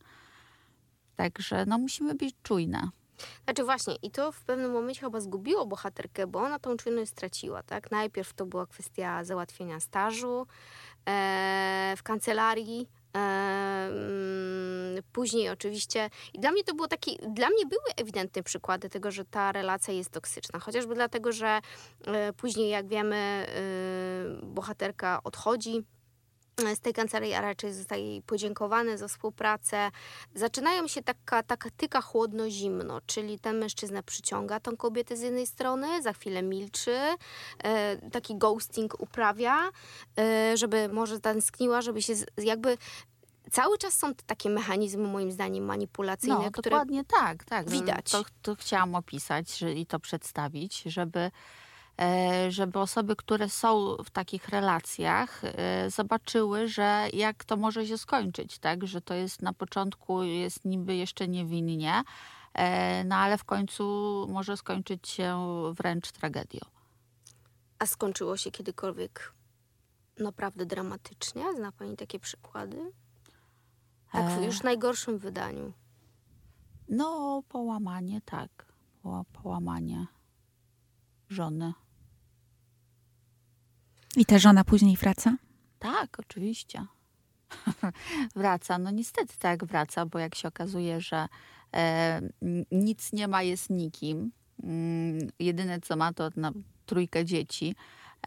[1.18, 2.90] Także no, musimy być czujne.
[3.44, 7.64] Znaczy właśnie, i to w pewnym momencie chyba zgubiło bohaterkę, bo ona tą czujność straciła,
[7.64, 7.92] tak?
[7.92, 10.48] Najpierw to była kwestia załatwienia stażu
[11.10, 17.66] e, w kancelarii, e, mm, później oczywiście, i dla mnie to było taki, dla mnie
[17.66, 21.60] były ewidentne przykłady tego, że ta relacja jest toksyczna, chociażby dlatego, że
[22.06, 25.84] e, później, jak wiemy, e, bohaterka odchodzi,
[26.76, 29.92] z tej kancelarii, a raczej zostaje jej podziękowane za współpracę.
[30.36, 36.14] Zaczynają się taka taktyka chłodno-zimno, czyli ten mężczyzna przyciąga tą kobietę z jednej strony, za
[36.14, 36.98] chwilę milczy,
[37.64, 39.70] e, taki ghosting uprawia,
[40.20, 42.78] e, żeby może tęskniła, żeby się jakby
[43.52, 47.70] cały czas są takie mechanizmy, moim zdaniem, manipulacyjne, no, które dokładnie tak, tak.
[47.70, 48.12] widać.
[48.12, 51.32] To, to chciałam opisać że, i to przedstawić, żeby
[52.50, 58.60] żeby osoby, które są w takich relacjach, e, zobaczyły, że jak to może się skończyć,
[58.60, 58.88] tak?
[58.88, 62.04] Że to jest na początku jest niby jeszcze niewinnie,
[62.54, 63.84] e, no ale w końcu
[64.30, 66.60] może skończyć się wręcz tragedią.
[67.80, 69.34] A skończyło się kiedykolwiek
[70.20, 71.56] naprawdę dramatycznie?
[71.56, 72.92] Zna Pani takie przykłady?
[74.12, 75.74] Tak w już najgorszym wydaniu.
[76.90, 78.66] No, połamanie, tak.
[79.44, 80.08] Połamanie
[81.30, 81.74] żony.
[84.18, 85.36] I ta żona później wraca?
[85.80, 86.86] Tak, oczywiście.
[88.36, 88.78] wraca.
[88.78, 91.28] No niestety tak wraca, bo jak się okazuje, że
[91.76, 92.22] e,
[92.72, 94.32] nic nie ma, jest nikim.
[94.64, 96.52] Mm, jedyne co ma to na
[96.86, 97.76] trójkę dzieci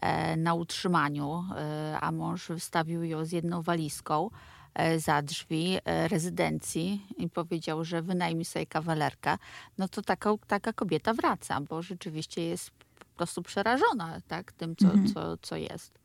[0.01, 4.29] e, na utrzymaniu, e, a mąż wystawił ją z jedną walizką
[4.73, 9.37] e, za drzwi e, rezydencji i powiedział, że wynajmij sobie kawalerkę,
[9.77, 12.71] no to taka, taka kobieta wraca, bo rzeczywiście jest
[13.15, 15.13] prostu przerażona tak, tym, co, mhm.
[15.13, 15.99] co, co jest.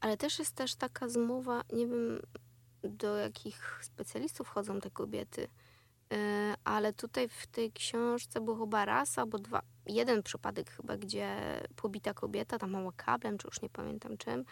[0.00, 2.20] Ale też jest też taka zmowa, nie wiem
[2.82, 5.48] do jakich specjalistów chodzą te kobiety,
[6.12, 11.36] e, ale tutaj w tej książce był chyba raz albo dwa, jeden przypadek chyba, gdzie
[11.76, 14.44] pobita kobieta, tam mała kablem, czy już nie pamiętam czym,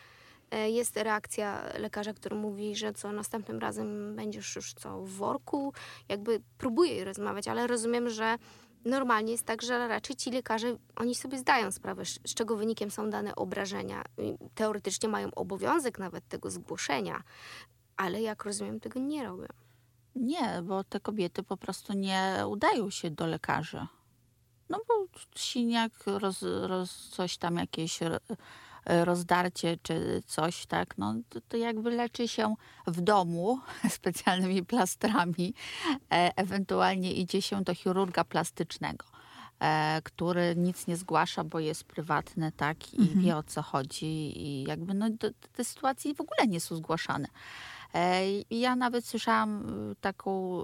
[0.50, 5.72] e, jest reakcja lekarza, który mówi, że co następnym razem będziesz już co w worku,
[6.08, 8.36] jakby próbuje jej rozmawiać, ale rozumiem, że
[8.84, 13.10] normalnie jest tak, że raczej ci lekarze, oni sobie zdają sprawę, z czego wynikiem są
[13.10, 14.04] dane obrażenia.
[14.54, 17.22] Teoretycznie mają obowiązek nawet tego zgłoszenia,
[17.96, 19.46] ale jak rozumiem, tego nie robią.
[20.16, 23.86] Nie, bo te kobiety po prostu nie udają się do lekarzy.
[24.68, 24.94] No bo
[25.36, 28.00] siniak, roz, roz, coś tam jakieś
[28.86, 32.54] rozdarcie czy coś, tak, no to, to jakby leczy się
[32.86, 35.54] w domu specjalnymi plastrami,
[36.12, 39.04] e, ewentualnie idzie się do chirurga plastycznego
[39.60, 43.20] e, który nic nie zgłasza, bo jest prywatny, tak, i mhm.
[43.20, 44.06] wie o co chodzi.
[44.42, 47.28] I jakby no, te, te sytuacje w ogóle nie są zgłaszane.
[48.50, 49.66] Ja nawet słyszałam
[50.00, 50.62] taką,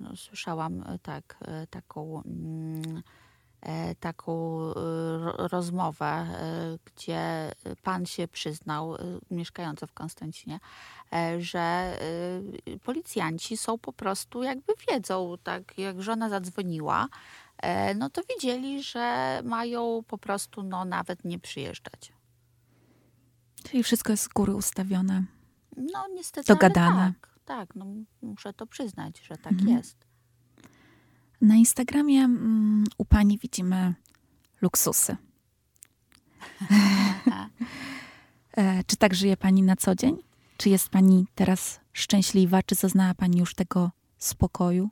[0.00, 1.38] no, słyszałam tak,
[1.70, 3.17] taką mm, E,
[4.00, 4.72] taką e,
[5.48, 8.96] rozmowę, e, gdzie pan się przyznał,
[9.30, 10.60] mieszkający w Konstancinie,
[11.38, 11.98] że
[12.84, 17.08] policjanci są po prostu, jakby wiedzą, tak jak żona zadzwoniła,
[17.96, 22.12] no to widzieli, że mają po prostu no, nawet nie przyjeżdżać.
[23.64, 25.24] Czyli wszystko jest z góry ustawione.
[25.76, 26.52] No niestety.
[26.52, 27.12] Dogadane.
[27.20, 27.86] Tak, tak no,
[28.22, 29.76] muszę to przyznać, że tak mhm.
[29.76, 30.07] jest.
[31.40, 33.94] Na Instagramie mm, u pani widzimy
[34.60, 35.16] luksusy.
[38.56, 40.16] E, czy tak żyje pani na co dzień?
[40.56, 42.62] Czy jest pani teraz szczęśliwa?
[42.62, 44.90] Czy zaznała pani już tego spokoju?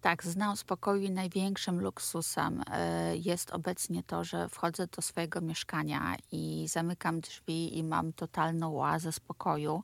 [0.00, 6.16] Tak, znam spokoju i największym luksusem e, jest obecnie to, że wchodzę do swojego mieszkania
[6.32, 9.82] i zamykam drzwi i mam totalną oazę spokoju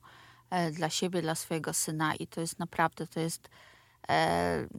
[0.49, 3.49] e, dla siebie, dla swojego syna i to jest naprawdę, to jest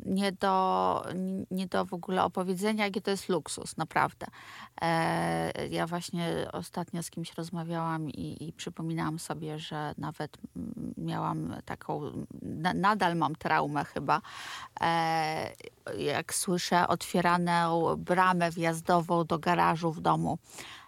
[0.07, 1.05] nie do,
[1.51, 4.27] nie do w ogóle opowiedzenia, jaki to jest luksus, naprawdę.
[4.81, 10.39] E, ja właśnie ostatnio z kimś rozmawiałam i, i przypominałam sobie, że nawet
[10.97, 12.01] miałam taką,
[12.75, 14.21] nadal mam traumę chyba,
[14.81, 15.53] e,
[15.99, 20.39] jak słyszę otwieraną bramę wjazdową do garażu w domu.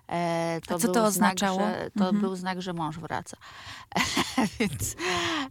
[0.09, 1.59] E, to co to oznaczało?
[1.59, 2.21] Znak, że, to mhm.
[2.21, 3.37] był znak, że mąż wraca.
[4.59, 4.97] więc,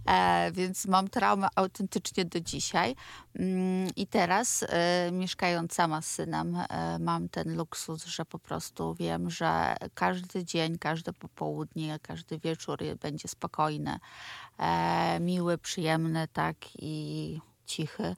[0.05, 2.95] e, więc mam traumę autentycznie do dzisiaj.
[3.35, 6.57] Mm, I teraz e, mieszkając sama z synem,
[6.99, 13.27] mam ten luksus, że po prostu wiem, że każdy dzień, każde popołudnie, każdy wieczór będzie
[13.27, 13.99] spokojny,
[15.19, 18.15] miły, przyjemny, tak i cichy.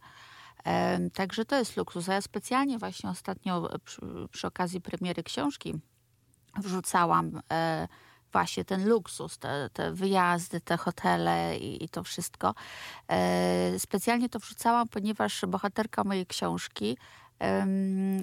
[1.13, 2.09] Także to jest luksus.
[2.09, 5.79] A ja specjalnie właśnie ostatnio przy, przy okazji premiery książki
[6.61, 7.87] wrzucałam e,
[8.31, 12.55] właśnie ten luksus, te, te wyjazdy, te hotele i, i to wszystko.
[13.11, 16.97] E, specjalnie to wrzucałam, ponieważ bohaterka mojej książki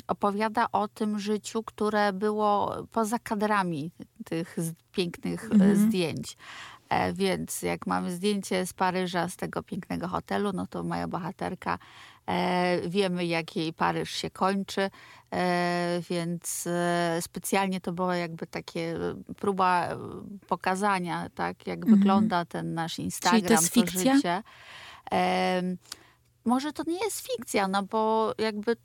[0.06, 3.90] opowiada o tym życiu, które było poza kadrami
[4.24, 4.56] tych
[4.92, 6.36] pięknych mm zdjęć.
[6.88, 11.74] E, więc jak mamy zdjęcie z Paryża, z tego pięknego hotelu, no to moja bohaterka
[11.74, 11.78] e,
[12.88, 14.90] wiemy, jak jej Paryż się kończy,
[15.32, 16.68] e, więc
[17.20, 18.98] specjalnie to było jakby takie
[19.37, 19.88] próba
[20.46, 21.98] pokazania, tak, jak mhm.
[21.98, 24.12] wygląda ten nasz Instagram, Czyli to, jest fikcja?
[24.12, 24.42] to życie.
[26.44, 28.76] Może to nie jest fikcja, no bo jakby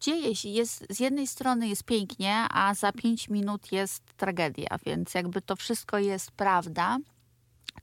[0.00, 5.14] dzieje się, jest, z jednej strony jest pięknie, a za pięć minut jest tragedia, więc
[5.14, 6.98] jakby to wszystko jest prawda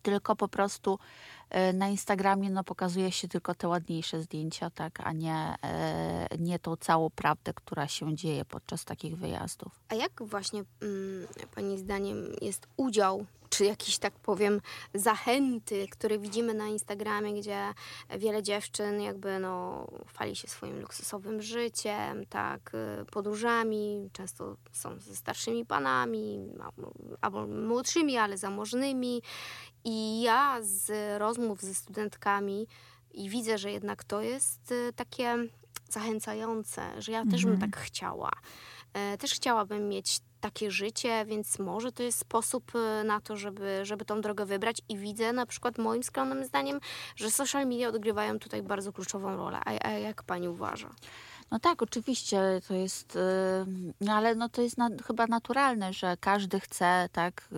[0.01, 1.40] tylko po prostu e,
[1.73, 6.75] na Instagramie no, pokazuje się tylko te ładniejsze zdjęcia, tak, a nie, e, nie tą
[6.75, 9.79] całą prawdę, która się dzieje podczas takich wyjazdów.
[9.89, 13.25] A jak właśnie mm, Pani zdaniem jest udział
[13.61, 14.61] czy jakieś, tak powiem,
[14.93, 17.73] zachęty, które widzimy na Instagramie, gdzie
[18.17, 22.71] wiele dziewczyn jakby no, chwali się swoim luksusowym życiem, tak,
[23.01, 26.49] y, podróżami, często są ze starszymi panami,
[27.21, 29.21] albo młodszymi, ale zamożnymi.
[29.83, 32.67] I ja z rozmów ze studentkami
[33.11, 35.37] i widzę, że jednak to jest y, takie
[35.89, 37.71] zachęcające, że ja też bym mhm.
[37.71, 38.31] tak chciała.
[38.93, 43.79] E, też chciałabym mieć takie życie, więc może to jest sposób e, na to, żeby,
[43.83, 46.79] żeby tą drogę wybrać i widzę na przykład moim skromnym zdaniem,
[47.15, 49.59] że social media odgrywają tutaj bardzo kluczową rolę.
[49.65, 50.89] A, a jak pani uważa?
[51.51, 53.17] No tak, oczywiście to jest,
[54.01, 57.49] no ale no to jest na, chyba naturalne, że każdy chce tak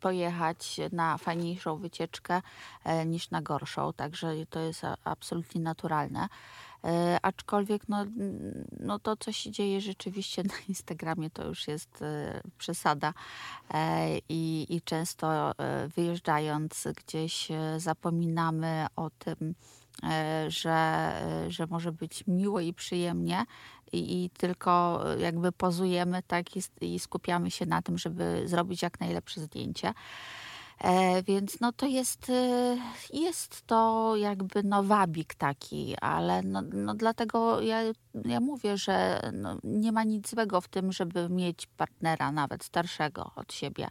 [0.00, 2.42] pojechać na fajniejszą wycieczkę
[2.84, 6.28] e, niż na gorszą, także to jest absolutnie naturalne.
[6.84, 8.04] E, aczkolwiek no,
[8.80, 13.14] no to, co się dzieje rzeczywiście na Instagramie, to już jest e, przesada.
[13.74, 15.52] E, I, i często
[15.96, 19.54] wyjeżdżając gdzieś zapominamy o tym,
[20.48, 21.12] że,
[21.48, 23.44] że może być miło i przyjemnie
[23.92, 29.00] i, i tylko jakby pozujemy tak i, i skupiamy się na tym, żeby zrobić jak
[29.00, 29.94] najlepsze zdjęcie.
[30.80, 32.76] E, więc no to jest, e,
[33.12, 37.78] jest to jakby no wabik taki, ale no, no dlatego ja,
[38.24, 43.30] ja mówię, że no nie ma nic złego w tym, żeby mieć partnera nawet starszego
[43.36, 43.88] od siebie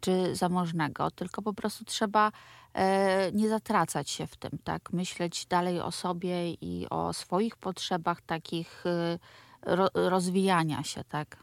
[0.00, 2.32] czy zamożnego, tylko po prostu trzeba
[2.74, 4.92] e, nie zatracać się w tym, tak?
[4.92, 8.84] Myśleć dalej o sobie i o swoich potrzebach takich
[9.62, 11.36] ro, rozwijania się, tak?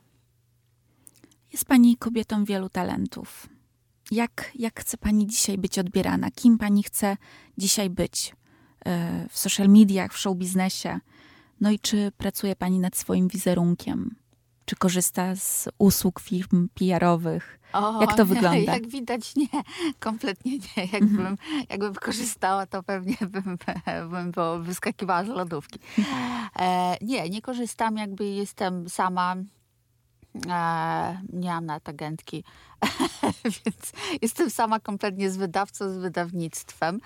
[1.52, 3.57] Jest pani kobietą wielu talentów
[4.12, 6.32] jak, jak chce Pani dzisiaj być odbierana?
[6.32, 7.17] Kim Pani chce
[7.58, 8.36] dzisiaj być
[8.86, 11.00] e, w social mediach, w show biznesie?
[11.62, 14.15] No i czy pracuje Pani nad swoim wizerunkiem?
[14.65, 17.60] Czy korzysta z usług firm PR-owych?
[17.74, 18.74] O, jak to wygląda?
[18.74, 19.48] Jak widać, nie,
[20.00, 20.86] kompletnie nie.
[20.93, 21.38] Jakbym, mhm.
[21.70, 23.58] jakbym korzystała, to pewnie bym,
[24.10, 25.80] bym wyskakiwała z lodówki.
[26.60, 29.36] E, nie, nie korzystam, jakby jestem sama
[30.50, 32.43] E, nie mam nawet agentki,
[33.65, 36.99] więc jestem sama kompletnie z wydawcą, z wydawnictwem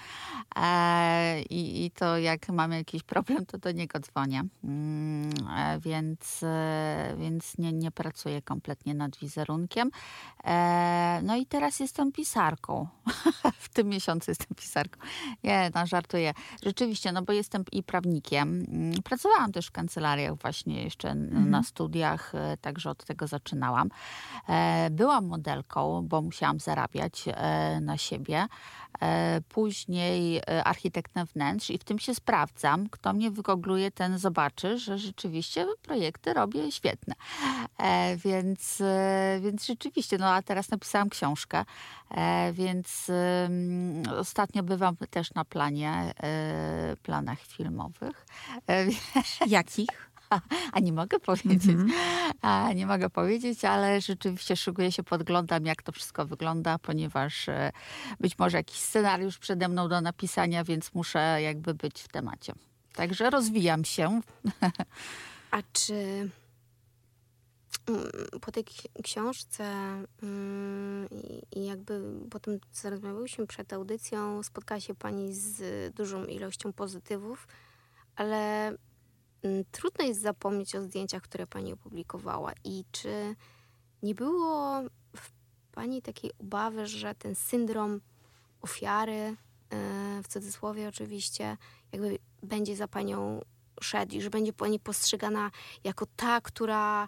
[0.55, 4.43] e, i, i, to jak mam jakiś problem, to do niego dzwonię.
[4.63, 9.91] Mm, e, więc, e, więc nie, nie pracuję kompletnie nad wizerunkiem.
[10.43, 12.87] E, no i teraz jestem pisarką.
[13.59, 14.99] w tym miesiącu jestem pisarką.
[15.43, 16.33] Nie, no żartuję.
[16.65, 18.65] Rzeczywiście, no bo jestem i prawnikiem.
[18.67, 21.49] Mm, pracowałam też w kancelariach właśnie jeszcze mhm.
[21.49, 23.89] na studiach, e, także od tego zaczynałam.
[24.91, 25.60] Byłam modelką,
[26.03, 27.25] bo musiałam zarabiać
[27.81, 28.47] na siebie.
[29.01, 32.89] E, później e, architektem wnętrz i w tym się sprawdzam.
[32.89, 37.15] Kto mnie wygoogluje, ten zobaczy, że rzeczywiście projekty robię świetne.
[37.77, 38.81] E, więc,
[39.41, 41.65] więc rzeczywiście, no a teraz napisałam książkę,
[42.53, 43.11] więc
[44.17, 46.13] ostatnio bywam też na planie,
[47.03, 48.25] planach filmowych.
[49.47, 50.10] Jakich?
[50.73, 51.69] A nie mogę powiedzieć.
[51.73, 51.91] Mm -hmm.
[52.41, 57.71] A nie mogę powiedzieć, ale rzeczywiście szykuję się, podglądam, jak to wszystko wygląda, ponieważ e,
[58.19, 62.53] być może jakiś scenariusz przede mną do napisania, więc muszę jakby być w temacie.
[62.93, 64.21] Także rozwijam się.
[65.51, 65.93] A czy
[67.87, 68.09] mm,
[68.41, 68.65] po tej
[69.03, 69.63] książce
[70.23, 71.07] mm,
[71.55, 77.47] i jakby potem co rozmawiałyśmy przed audycją, spotkała się Pani z dużą ilością pozytywów,
[78.15, 78.73] ale
[79.71, 82.51] trudno jest zapomnieć o zdjęciach, które pani opublikowała.
[82.63, 83.35] I czy
[84.03, 84.81] nie było
[85.15, 85.31] w
[85.71, 88.01] pani takiej obawy, że ten syndrom
[88.61, 89.35] ofiary, e,
[90.23, 91.57] w cudzysłowie oczywiście,
[91.91, 93.41] jakby będzie za panią
[93.81, 95.51] szedł i że będzie pani postrzegana
[95.83, 97.07] jako ta, która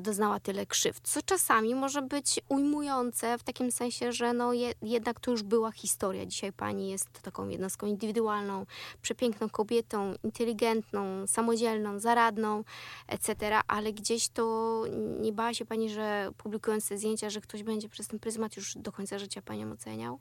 [0.00, 5.20] doznała tyle krzywd, co czasami może być ujmujące w takim sensie, że no je, jednak
[5.20, 6.26] to już była historia.
[6.26, 8.66] Dzisiaj pani jest taką jednostką indywidualną,
[9.02, 12.64] przepiękną kobietą, inteligentną, samodzielną, zaradną,
[13.08, 14.84] etc., ale gdzieś to
[15.20, 18.74] nie bała się pani, że publikując te zdjęcia, że ktoś będzie przez ten pryzmat już
[18.74, 20.18] do końca życia panią oceniał?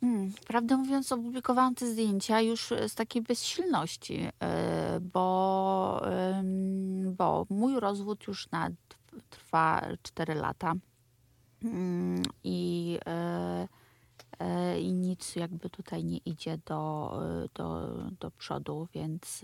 [0.00, 6.02] Hmm, prawdę mówiąc, opublikowałam te zdjęcia już z takiej bezsilności, e, bo,
[7.16, 8.72] bo mój rozwód już nad,
[9.30, 10.72] trwa 4 lata
[11.64, 13.68] mm, i, e,
[14.38, 17.12] e, i nic jakby tutaj nie idzie do,
[17.54, 17.88] do,
[18.20, 19.40] do przodu, więc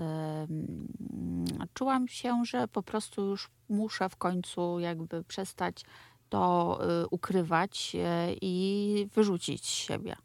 [1.75, 5.85] czułam się, że po prostu już muszę w końcu jakby przestać
[6.29, 6.79] to
[7.11, 7.97] ukrywać
[8.41, 10.17] i wyrzucić z siebie.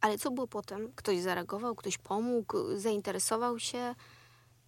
[0.00, 0.92] Ale co było potem?
[0.94, 3.94] Ktoś zareagował, ktoś pomógł, zainteresował się?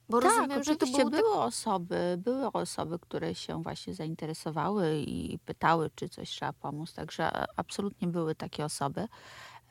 [0.08, 1.40] Bo tak, rozumiem, że to było były tak...
[1.40, 6.92] osoby, były osoby, które się właśnie zainteresowały i pytały, czy coś trzeba pomóc.
[6.92, 9.08] Także absolutnie były takie osoby.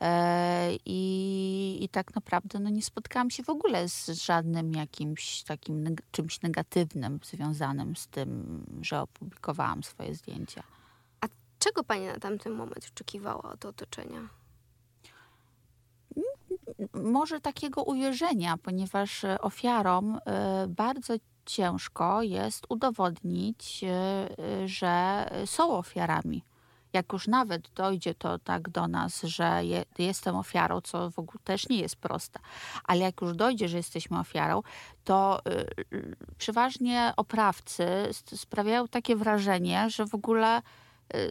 [0.00, 5.96] E, I, I tak naprawdę no, nie spotkałam się w ogóle z żadnym jakimś takim
[6.10, 10.62] czymś negatywnym związanym z tym, że opublikowałam swoje zdjęcia.
[11.20, 11.26] A
[11.58, 14.28] czego pani na tamten moment oczekiwała od otoczenia?
[16.94, 21.14] Może takiego ujeżdżenia, ponieważ e, ofiarom e, bardzo
[21.46, 26.42] ciężko jest udowodnić, e, że są ofiarami.
[26.92, 31.38] Jak już nawet dojdzie to tak do nas, że je, jestem ofiarą, co w ogóle
[31.44, 32.40] też nie jest proste,
[32.84, 34.62] ale jak już dojdzie, że jesteśmy ofiarą,
[35.04, 35.40] to
[35.92, 37.86] y, przeważnie oprawcy
[38.36, 40.81] sprawiają takie wrażenie, że w ogóle Y,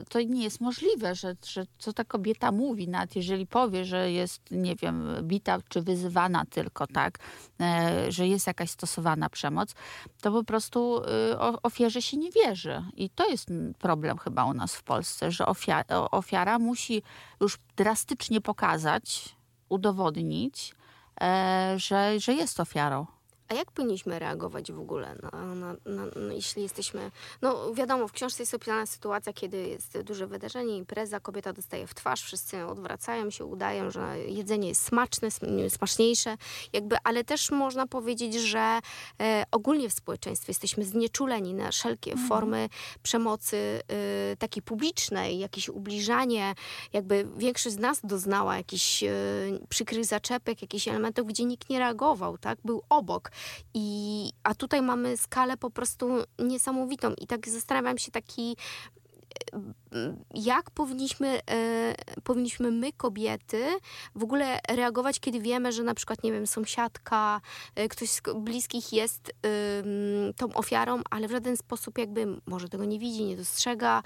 [0.10, 4.42] to nie jest możliwe, że, że co ta kobieta mówi, nawet jeżeli powie, że jest,
[4.52, 7.20] nie wiem, bita czy wyzywana tylko, tak,
[7.62, 9.74] e, że jest jakaś stosowana przemoc,
[10.22, 11.02] to po prostu
[11.34, 12.84] y, ofierze się nie wierzy.
[12.96, 17.04] I to jest problem chyba u nas w Polsce, że ofiara, ofiara musi
[17.42, 19.36] już drastycznie pokazać,
[19.70, 20.76] udowodnić,
[21.22, 23.06] e, że, że jest ofiarą.
[23.52, 27.12] A jak powinniśmy reagować w ogóle, na, na, na, jeśli jesteśmy...
[27.42, 31.94] No wiadomo, w książce jest opisana sytuacja, kiedy jest duże wydarzenie, impreza, kobieta dostaje w
[31.94, 35.30] twarz, wszyscy odwracają się, udają, że jedzenie jest smaczne,
[35.70, 36.38] smaczniejsze,
[36.74, 38.80] jakby, ale też można powiedzieć, że
[39.20, 42.30] e, ogólnie w społeczeństwie jesteśmy znieczuleni na wszelkie mhm.
[42.30, 42.70] formy
[43.04, 46.56] przemocy e, takiej publicznej, jakieś ubliżanie,
[46.94, 49.10] jakby większość z nas doznała jakichś e,
[49.70, 52.60] przykrych zaczepek, jakichś elementów, gdzie nikt nie reagował, tak?
[52.66, 53.32] Był obok.
[53.74, 57.14] I, a tutaj mamy skalę po prostu niesamowitą.
[57.14, 58.56] I tak zastanawiam się taki
[60.34, 63.64] jak powinniśmy, e, powinniśmy my, kobiety,
[64.16, 67.42] w ogóle reagować, kiedy wiemy, że na przykład, nie wiem, sąsiadka,
[67.76, 69.32] e, ktoś z bliskich jest
[70.38, 74.04] tą ofiarą, ale w żaden sposób jakby może tego nie widzi, nie dostrzega.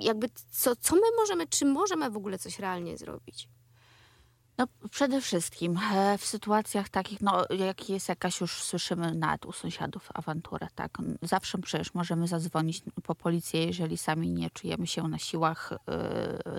[0.00, 3.48] Jakby co, co my możemy, czy możemy w ogóle coś realnie zrobić?
[4.58, 9.52] No, przede wszystkim e, w sytuacjach takich, no, jak jest jakaś już, słyszymy nawet u
[9.52, 15.18] sąsiadów awanturę, tak, zawsze przecież możemy zadzwonić po policję, jeżeli sami nie czujemy się na
[15.18, 15.72] siłach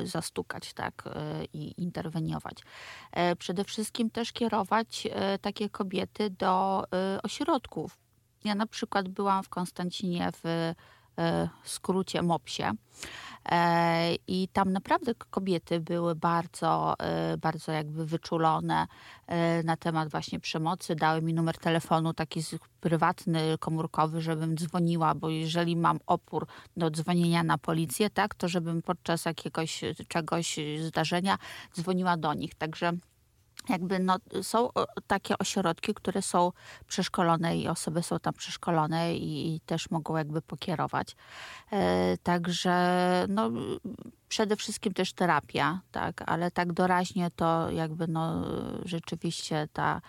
[0.02, 2.58] y, zastukać, tak, y, i interweniować.
[3.32, 5.08] Y, przede wszystkim też kierować
[5.42, 6.84] takie kobiety do
[7.24, 7.98] ośrodków.
[8.44, 10.74] Ja na przykład byłam w Konstancinie w
[11.64, 12.72] skrócie MOPSie
[13.52, 18.88] E, I tam naprawdę kobiety były bardzo, e, bardzo jakby wyczulone
[19.28, 20.96] e, na temat właśnie przemocy.
[20.96, 22.42] Dały mi numer telefonu taki
[22.82, 26.48] prywatny, komórkowy, żebym dzwoniła, bo jeżeli mam opór
[26.78, 31.38] do dzwonienia na policję, tak, to żebym podczas jakiegoś czegoś zdarzenia
[31.76, 32.56] dzwoniła do nich.
[32.56, 32.94] Także
[33.70, 34.70] jakby no, są
[35.08, 36.52] takie ośrodki, które są
[36.88, 41.16] przeszkolone i osoby są tam przeszkolone i, i też mogą jakby pokierować.
[41.72, 43.52] E, także no,
[44.30, 48.46] przede wszystkim też terapia, tak, ale tak doraźnie to jakby no,
[48.86, 50.02] rzeczywiście ta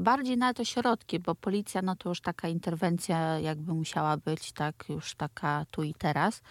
[0.00, 4.84] bardziej na to środki, bo policja, no to już taka interwencja jakby musiała być, tak,
[4.88, 6.42] już taka tu i teraz.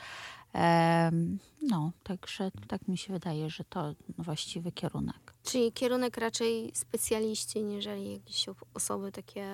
[1.61, 5.30] No, także tak mi się wydaje, że to właściwy kierunek.
[5.43, 9.47] Czyli kierunek raczej specjaliści, niżeli jakieś osoby takie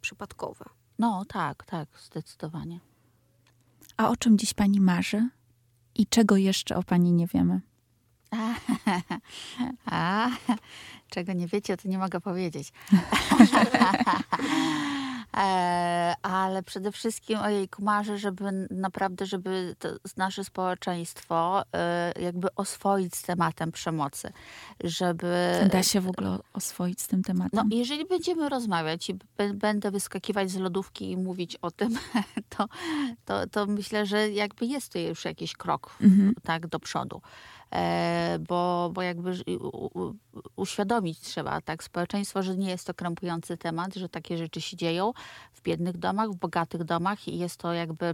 [0.00, 0.64] przypadkowe.
[0.98, 2.80] No, tak, tak, zdecydowanie.
[3.96, 5.28] A o czym dziś pani marzy?
[5.94, 7.60] I czego jeszcze o pani nie wiemy?
[8.30, 8.54] A,
[9.96, 10.30] a
[11.10, 12.72] czego nie wiecie, to nie mogę powiedzieć.
[15.36, 23.16] E, ale przede wszystkim ojej, marzę, żeby naprawdę, żeby to nasze społeczeństwo e, jakby oswoić
[23.16, 24.32] z tematem przemocy.
[24.84, 25.52] Żeby...
[25.72, 27.50] Da się w ogóle oswoić z tym tematem?
[27.52, 29.14] No, jeżeli będziemy rozmawiać i
[29.54, 31.98] będę wyskakiwać z lodówki i mówić o tym,
[32.56, 32.68] to,
[33.24, 36.34] to, to myślę, że jakby jest to już jakiś krok mhm.
[36.42, 37.20] tak do przodu.
[37.74, 39.32] E, bo, bo jakby
[40.56, 45.12] uświadomić trzeba tak społeczeństwo, że nie jest to krępujący temat, że takie rzeczy się dzieją
[45.52, 48.12] w biednych domach, w bogatych domach i jest to jakby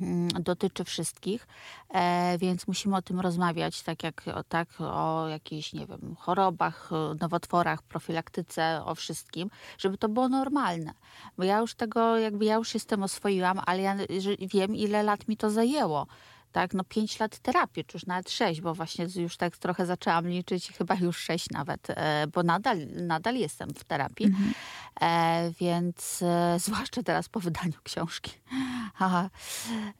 [0.00, 1.46] mm, dotyczy wszystkich,
[1.88, 6.90] e, więc musimy o tym rozmawiać, tak jak tak, o jakichś, nie wiem, chorobach,
[7.20, 10.92] nowotworach, profilaktyce, o wszystkim, żeby to było normalne.
[11.36, 13.96] Bo ja już tego, jakby ja już jestem oswoiłam, ale ja
[14.40, 16.06] wiem, ile lat mi to zajęło
[16.52, 20.28] tak, no pięć lat terapii, czy już nawet sześć, bo właśnie już tak trochę zaczęłam
[20.28, 24.52] liczyć, chyba już sześć nawet, e, bo nadal, nadal jestem w terapii, mhm.
[25.00, 28.32] e, więc e, zwłaszcza teraz po wydaniu książki.
[28.98, 29.30] Aha.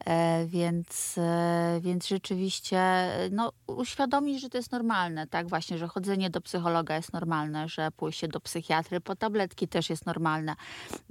[0.06, 6.30] E, więc, e, więc rzeczywiście no, uświadomić, że to jest normalne, tak właśnie, że chodzenie
[6.30, 10.54] do psychologa jest normalne, że pójście do psychiatry po tabletki też jest normalne,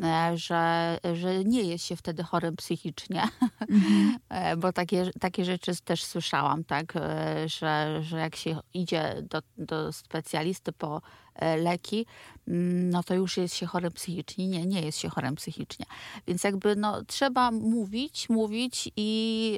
[0.04, 3.24] e, że, że nie jest się wtedy chorym psychicznie,
[3.70, 4.60] mhm.
[4.60, 6.94] bo takie, takie rzeczy też słyszałam, tak,
[7.46, 11.02] że, że jak się idzie do, do specjalisty po
[11.40, 12.06] E, leki,
[12.48, 14.48] mm, no to już jest się chorym psychicznie.
[14.48, 15.86] Nie, nie jest się chorym psychicznie.
[16.28, 19.52] Więc jakby no, trzeba mówić, mówić i,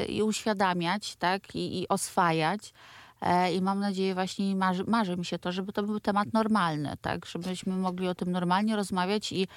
[0.00, 2.72] yy, i uświadamiać, tak, i, i oswajać.
[3.20, 6.94] E, I mam nadzieję, właśnie marzy, marzy mi się to, żeby to był temat normalny,
[7.00, 7.26] tak?
[7.26, 9.48] Żebyśmy mogli o tym normalnie rozmawiać i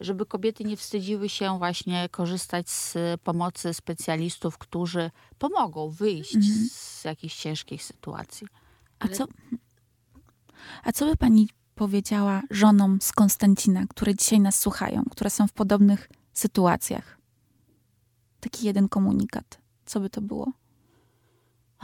[0.00, 6.68] żeby kobiety nie wstydziły się właśnie korzystać z pomocy specjalistów, którzy pomogą wyjść mhm.
[6.70, 8.46] z jakichś ciężkich sytuacji.
[8.98, 9.24] A co,
[10.82, 15.52] a co by pani powiedziała żonom z Konstancina, które dzisiaj nas słuchają, które są w
[15.52, 17.18] podobnych sytuacjach?
[18.40, 19.60] Taki jeden komunikat.
[19.86, 20.52] Co by to było?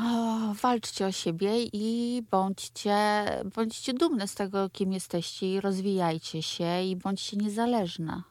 [0.05, 3.24] O, walczcie o siebie i bądźcie,
[3.57, 8.22] bądźcie dumne z tego, kim jesteście i rozwijajcie się i bądźcie niezależne.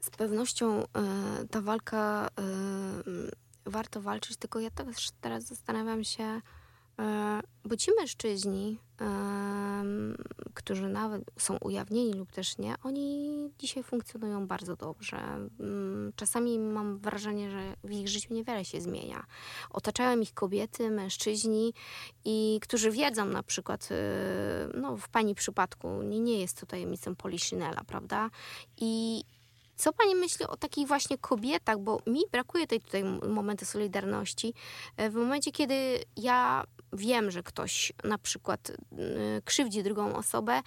[0.00, 0.86] Z pewnością y,
[1.50, 2.28] ta walka,
[3.66, 6.40] y, warto walczyć, tylko ja też teraz zastanawiam się,
[7.64, 8.78] bo ci mężczyźni,
[10.54, 15.16] którzy nawet są ujawnieni lub też nie, oni dzisiaj funkcjonują bardzo dobrze.
[15.60, 19.26] Mm, czasami mam wrażenie, że w ich życiu niewiele się zmienia.
[19.70, 21.74] Otaczają ich kobiety, mężczyźni,
[22.24, 23.94] i którzy wiedzą na przykład, y,
[24.74, 28.30] no w pani przypadku, nie, nie jest to tajemnicą Poliszynela, prawda?
[28.76, 29.22] I
[29.76, 34.54] co pani myśli o takich właśnie kobietach, bo mi brakuje tej tutaj momentu solidarności.
[34.96, 38.76] E, w momencie, kiedy ja wiem, że ktoś na przykład y,
[39.44, 40.60] krzywdzi drugą osobę,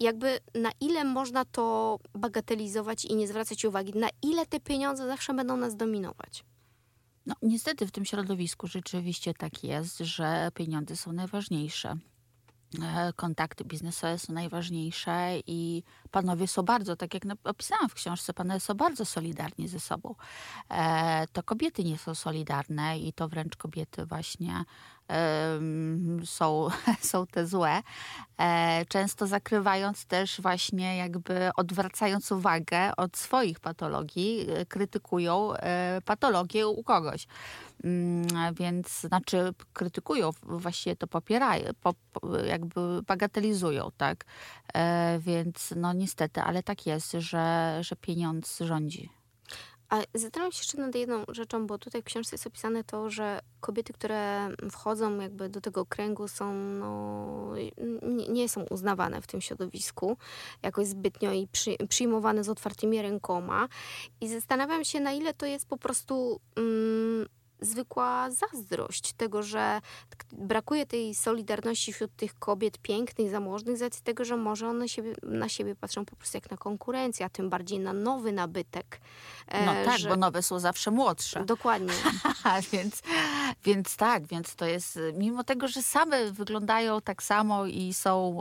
[0.00, 5.34] jakby na ile można to bagatelizować i nie zwracać uwagi, na ile te pieniądze zawsze
[5.34, 6.44] będą nas dominować.
[7.26, 11.96] No, niestety w tym środowisku rzeczywiście tak jest, że pieniądze są najważniejsze.
[12.82, 18.60] E, kontakty biznesowe są najważniejsze i panowie są bardzo, tak jak opisałam w książce, panowie
[18.60, 20.14] są bardzo solidarni ze sobą.
[20.70, 24.64] E, to kobiety nie są solidarne i to wręcz kobiety właśnie
[26.24, 26.68] są,
[27.00, 27.82] są te złe,
[28.38, 36.68] e, często zakrywając też właśnie jakby odwracając uwagę od swoich patologii, e, krytykują e, patologię
[36.68, 37.26] u kogoś.
[37.84, 41.70] Mm, więc znaczy krytykują, właściwie to popierają,
[42.46, 44.24] jakby bagatelizują, tak?
[45.18, 49.15] Więc no niestety, ale tak jest, że, że pieniądz rządzi.
[49.88, 53.40] A zastanawiam się jeszcze nad jedną rzeczą, bo tutaj w książce jest opisane to, że
[53.60, 57.52] kobiety, które wchodzą jakby do tego kręgu są, no,
[58.28, 60.16] nie, są uznawane w tym środowisku
[60.62, 63.68] jakoś zbytnio i przy, przyjmowane z otwartymi rękoma.
[64.20, 66.40] I zastanawiam się, na ile to jest po prostu...
[66.56, 67.26] Mm,
[67.60, 69.80] zwykła zazdrość tego, że
[70.32, 75.14] brakuje tej solidarności wśród tych kobiet pięknych, zamożnych, z racji tego, że może one siebie,
[75.22, 79.00] na siebie patrzą po prostu jak na konkurencję, a tym bardziej na nowy nabytek.
[79.48, 80.08] E, no tak, że...
[80.08, 81.44] bo nowe są zawsze młodsze.
[81.44, 81.94] Dokładnie.
[82.72, 83.02] więc,
[83.64, 88.38] więc tak, więc to jest, mimo tego, że same wyglądają tak samo i są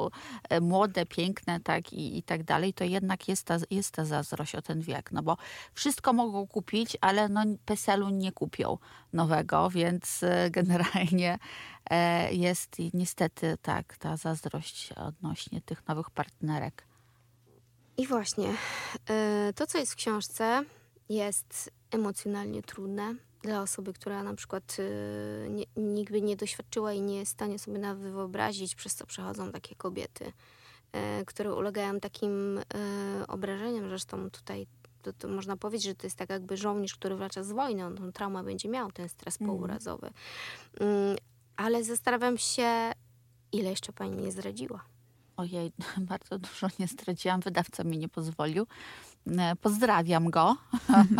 [0.50, 4.56] e, młode, piękne, tak i, i tak dalej, to jednak jest ta, jest ta zazdrość
[4.56, 5.38] o ten wiek, no bo
[5.74, 8.78] wszystko mogą kupić, ale no PESEL-u nie kupią
[9.14, 11.40] nowego, więc e, generalnie
[11.90, 16.84] e, jest niestety tak ta zazdrość odnośnie tych nowych partnerek.
[17.98, 18.54] I właśnie,
[19.10, 20.64] e, to co jest w książce
[21.10, 24.78] jest emocjonalnie trudne dla osoby, która na przykład
[25.50, 29.52] nie, nigdy nie doświadczyła i nie jest w stanie sobie nawet wyobrazić, przez co przechodzą
[29.52, 30.34] takie kobiety.
[31.26, 32.60] które ulegają takim
[33.28, 33.90] obrażeniom.
[33.90, 34.68] Zresztą tutaj
[35.06, 37.96] to, to, można powiedzieć, że to jest tak jakby żołnierz, który wraca z wojny, on
[37.96, 39.56] tą traumę będzie miał, ten stres mm.
[39.56, 40.10] pourazowy.
[41.58, 42.92] Ale zastanawiam się,
[43.52, 44.86] ile jeszcze pani nie zdradziła.
[45.38, 45.72] Ojej,
[46.12, 48.68] bardzo dużo nie zdradziłam, wydawca mi nie pozwolił.
[49.28, 50.56] E, pozdrawiam go.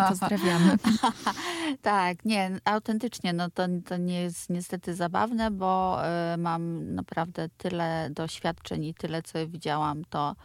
[0.10, 0.78] Pozdrawiamy.
[1.82, 6.02] tak, nie, autentycznie, no to, to nie jest niestety zabawne, bo
[6.34, 10.36] y, mam naprawdę tyle doświadczeń i tyle, co widziałam, to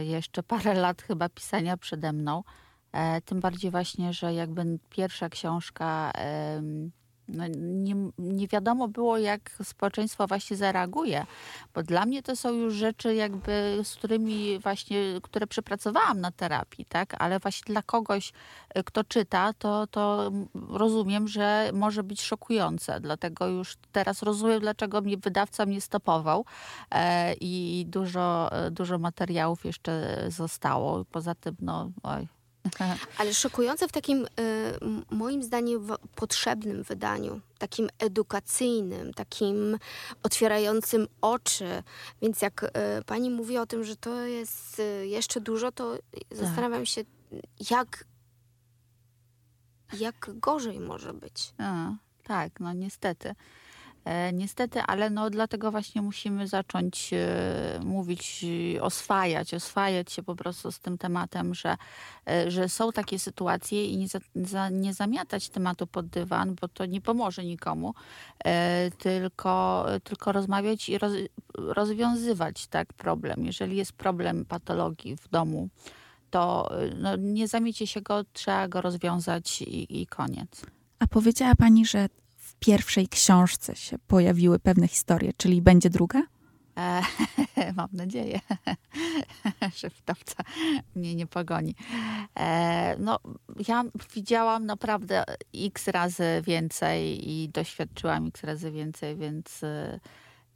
[0.00, 2.42] y, jeszcze parę lat chyba pisania przede mną.
[3.18, 6.12] Y, tym bardziej właśnie, że jakby pierwsza książka
[7.34, 11.26] no, nie, nie wiadomo było, jak społeczeństwo właśnie zareaguje,
[11.74, 16.84] bo dla mnie to są już rzeczy jakby, z którymi właśnie, które przepracowałam na terapii,
[16.84, 18.32] tak, ale właśnie dla kogoś,
[18.78, 20.30] y, kto czyta, to, to
[20.68, 26.44] rozumiem, że może być szokujące, dlatego już teraz rozumiem, dlaczego mnie wydawca mnie stopował
[26.90, 31.04] e, i dużo, dużo materiałów jeszcze zostało.
[31.04, 32.28] Poza tym, no, oj,
[33.18, 34.28] Ale szokujące w takim, y,
[35.10, 39.78] moim zdaniem, potrzebnym wydaniu, takim edukacyjnym, takim
[40.22, 41.82] otwierającym oczy.
[42.22, 42.68] Więc jak y,
[43.06, 46.38] pani mówi o tym, że to jest y, jeszcze dużo, to tak.
[46.38, 47.04] zastanawiam się,
[47.70, 48.04] jak,
[49.98, 51.52] jak gorzej może być.
[51.58, 51.92] A,
[52.24, 53.34] tak, no niestety.
[54.04, 58.44] E, niestety, ale no dlatego właśnie musimy zacząć e, mówić,
[58.80, 61.76] oswajać, oswajać się po prostu z tym tematem, że,
[62.28, 66.86] e, że są takie sytuacje i nie, za, nie zamiatać tematu pod dywan, bo to
[66.86, 67.94] nie pomoże nikomu,
[68.98, 71.12] tylko, tylko rozmawiać i roz,
[71.54, 73.44] rozwiązywać tak problem.
[73.44, 75.68] Jeżeli jest problem patologii w domu,
[76.30, 80.66] to no, nie zamiecie się go, trzeba go rozwiązać i, i koniec.
[80.98, 82.08] A powiedziała Pani, że
[82.60, 86.22] pierwszej książce się pojawiły pewne historie, czyli będzie druga?
[86.76, 87.02] E,
[87.76, 88.40] mam nadzieję,
[89.78, 90.44] że wdawca
[90.94, 91.74] mnie nie pogoni.
[92.38, 93.18] E, no,
[93.68, 93.84] ja
[94.14, 99.60] widziałam naprawdę x razy więcej i doświadczyłam x razy więcej, więc,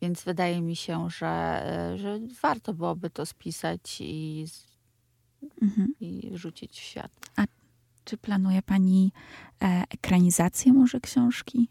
[0.03, 1.63] więc wydaje mi się, że,
[1.97, 4.47] że warto byłoby to spisać i,
[5.63, 5.95] mhm.
[6.01, 7.11] i rzucić w świat.
[7.37, 7.45] A
[8.05, 9.13] czy planuje Pani
[9.63, 11.69] e, ekranizację może książki?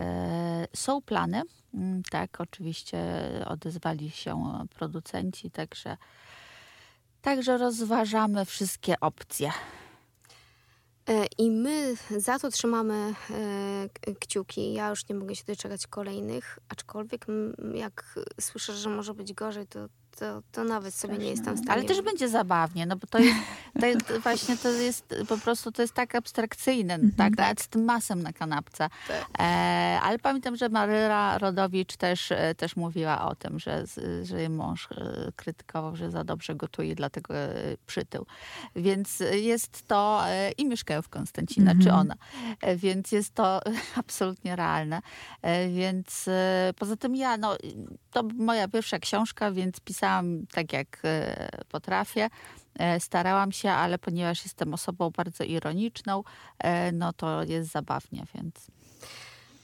[0.00, 1.42] E, są plany,
[1.74, 2.98] mm, tak, oczywiście
[3.46, 5.96] odezwali się producenci, także,
[7.22, 9.52] także rozważamy wszystkie opcje.
[11.08, 13.14] E, I my za to trzymamy
[14.04, 14.72] e, kciuki.
[14.72, 17.26] Ja już nie mogę się doczekać kolejnych, aczkolwiek
[17.74, 19.88] jak słyszę, że może być gorzej, to
[20.20, 21.72] to, to nawet sobie nie jestem w stanie.
[21.72, 23.38] Ale też będzie zabawnie, no bo to jest,
[23.80, 27.16] to jest właśnie to jest po prostu to jest tak abstrakcyjne, mm -hmm.
[27.16, 28.88] tak, nawet z tym masem na kanapce.
[29.08, 29.26] Tak.
[29.38, 29.42] E,
[30.02, 33.84] ale pamiętam, że Maryla Rodowicz też, e, też mówiła o tym, że,
[34.22, 37.54] że jej mąż e, krytykował, że za dobrze gotuje, dlatego e,
[37.86, 38.26] przytył.
[38.76, 40.22] Więc jest to
[40.58, 41.84] i mieszkają w Konstancina, mm -hmm.
[41.84, 42.00] czy mhm.
[42.00, 42.14] ona.
[42.76, 43.60] Więc jest to
[44.02, 45.00] absolutnie realne.
[45.74, 46.28] Więc
[46.78, 47.56] poza tym ja, no,
[48.12, 52.30] to moja pierwsza książka, więc pisałam pisałam tak, jak e, potrafię.
[52.78, 56.24] E, starałam się, ale ponieważ jestem osobą bardzo ironiczną,
[56.58, 58.54] e, no to jest zabawnie, więc.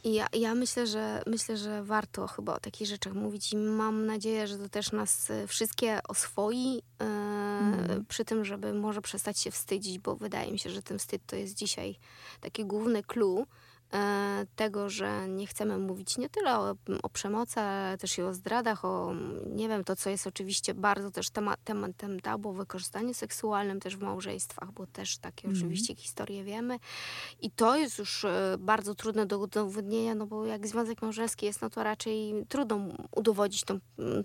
[0.04, 4.46] Ja, ja myślę, że myślę, że warto chyba o takich rzeczach mówić i mam nadzieję,
[4.46, 8.04] że to też nas wszystkie oswoi e, mm.
[8.08, 11.36] przy tym, żeby może przestać się wstydzić, bo wydaje mi się, że ten wstyd to
[11.36, 11.98] jest dzisiaj
[12.40, 13.46] taki główny clue
[14.56, 18.84] tego, że nie chcemy mówić nie tyle o, o, przemocy, ale też i o zdradach,
[18.84, 19.14] o
[19.46, 23.96] nie wiem, to co jest oczywiście bardzo też temat, tematem tabu, o wykorzystaniu seksualnym też
[23.96, 25.58] w małżeństwach, bo też takie mm.
[25.58, 26.78] oczywiście historie wiemy.
[27.40, 31.62] I to jest już e, bardzo trudne do udowodnienia, no bo jak związek małżeński jest,
[31.62, 32.78] no to raczej trudno
[33.16, 33.78] udowodnić tą,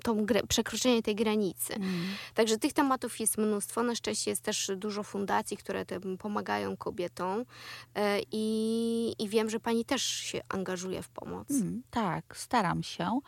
[0.03, 1.75] tą przekroczenie tej granicy.
[1.75, 1.91] Mm.
[2.33, 3.83] Także tych tematów jest mnóstwo.
[3.83, 5.85] Na szczęście jest też dużo fundacji, które
[6.19, 7.45] pomagają kobietom
[7.95, 11.51] e, i, i wiem, że pani też się angażuje w pomoc.
[11.51, 13.19] Mm, tak, staram się.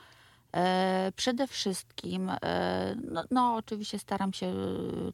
[0.55, 4.53] E, przede wszystkim, e, no, no, oczywiście staram się, e,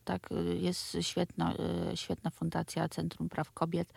[0.04, 0.30] tak,
[0.60, 1.54] jest świetna,
[1.92, 3.94] e, świetna fundacja Centrum Praw Kobiet,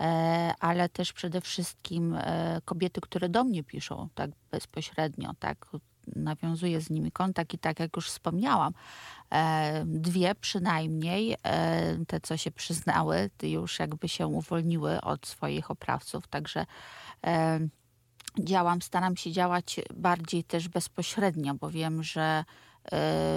[0.00, 5.66] e, ale też przede wszystkim e, kobiety, które do mnie piszą tak bezpośrednio, tak,
[6.16, 8.72] nawiązuję z nimi kontakt i tak jak już wspomniałam,
[9.84, 11.36] dwie przynajmniej,
[12.06, 16.66] te co się przyznały, już jakby się uwolniły od swoich oprawców, także
[18.40, 22.44] działam, staram się działać bardziej też bezpośrednio, bo wiem, że e,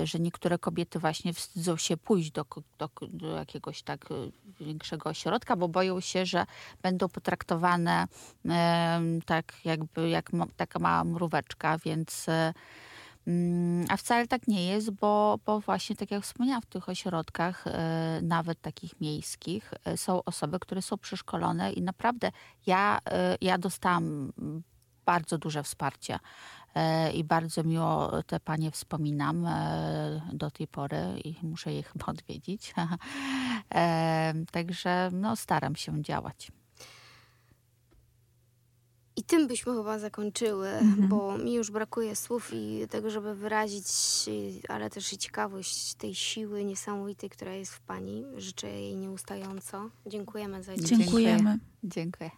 [0.04, 2.46] że niektóre kobiety właśnie wstydzą się pójść do,
[2.78, 4.16] do, do, jakiegoś tak e,
[4.64, 6.46] większego ośrodka, bo boją się, że
[6.82, 8.08] będą potraktowane
[9.26, 12.26] tak jakby jak taka mała mróweczka, więc
[13.28, 17.68] Mm, A wcale tak nie jest, bo, bo właśnie tak jak wspomniałam, w tych ośrodkach,
[17.68, 22.32] e, nawet takich miejskich, e, są osoby, które są przeszkolone i naprawdę
[22.66, 24.34] ja, e, ja dostałam
[25.06, 26.14] bardzo duże wsparcie.
[26.16, 26.20] e,
[27.14, 32.74] i bardzo miło te panie wspominam e, do tej pory i muszę je chyba odwiedzić.
[33.76, 36.52] E, Także no, staram się działać.
[39.16, 41.08] I tym byśmy chyba zakończyły, Mhm.
[41.08, 43.86] bo mi już brakuje słów i tego, żeby wyrazić,
[44.70, 48.24] ale też i ciekawość tej siły niesamowitej, która jest w Pani.
[48.38, 49.90] Życzę jej nieustająco.
[50.06, 50.98] Dziękujemy za dzisiaj.
[50.98, 51.60] Dziękujemy.
[51.84, 52.32] Dziękuję.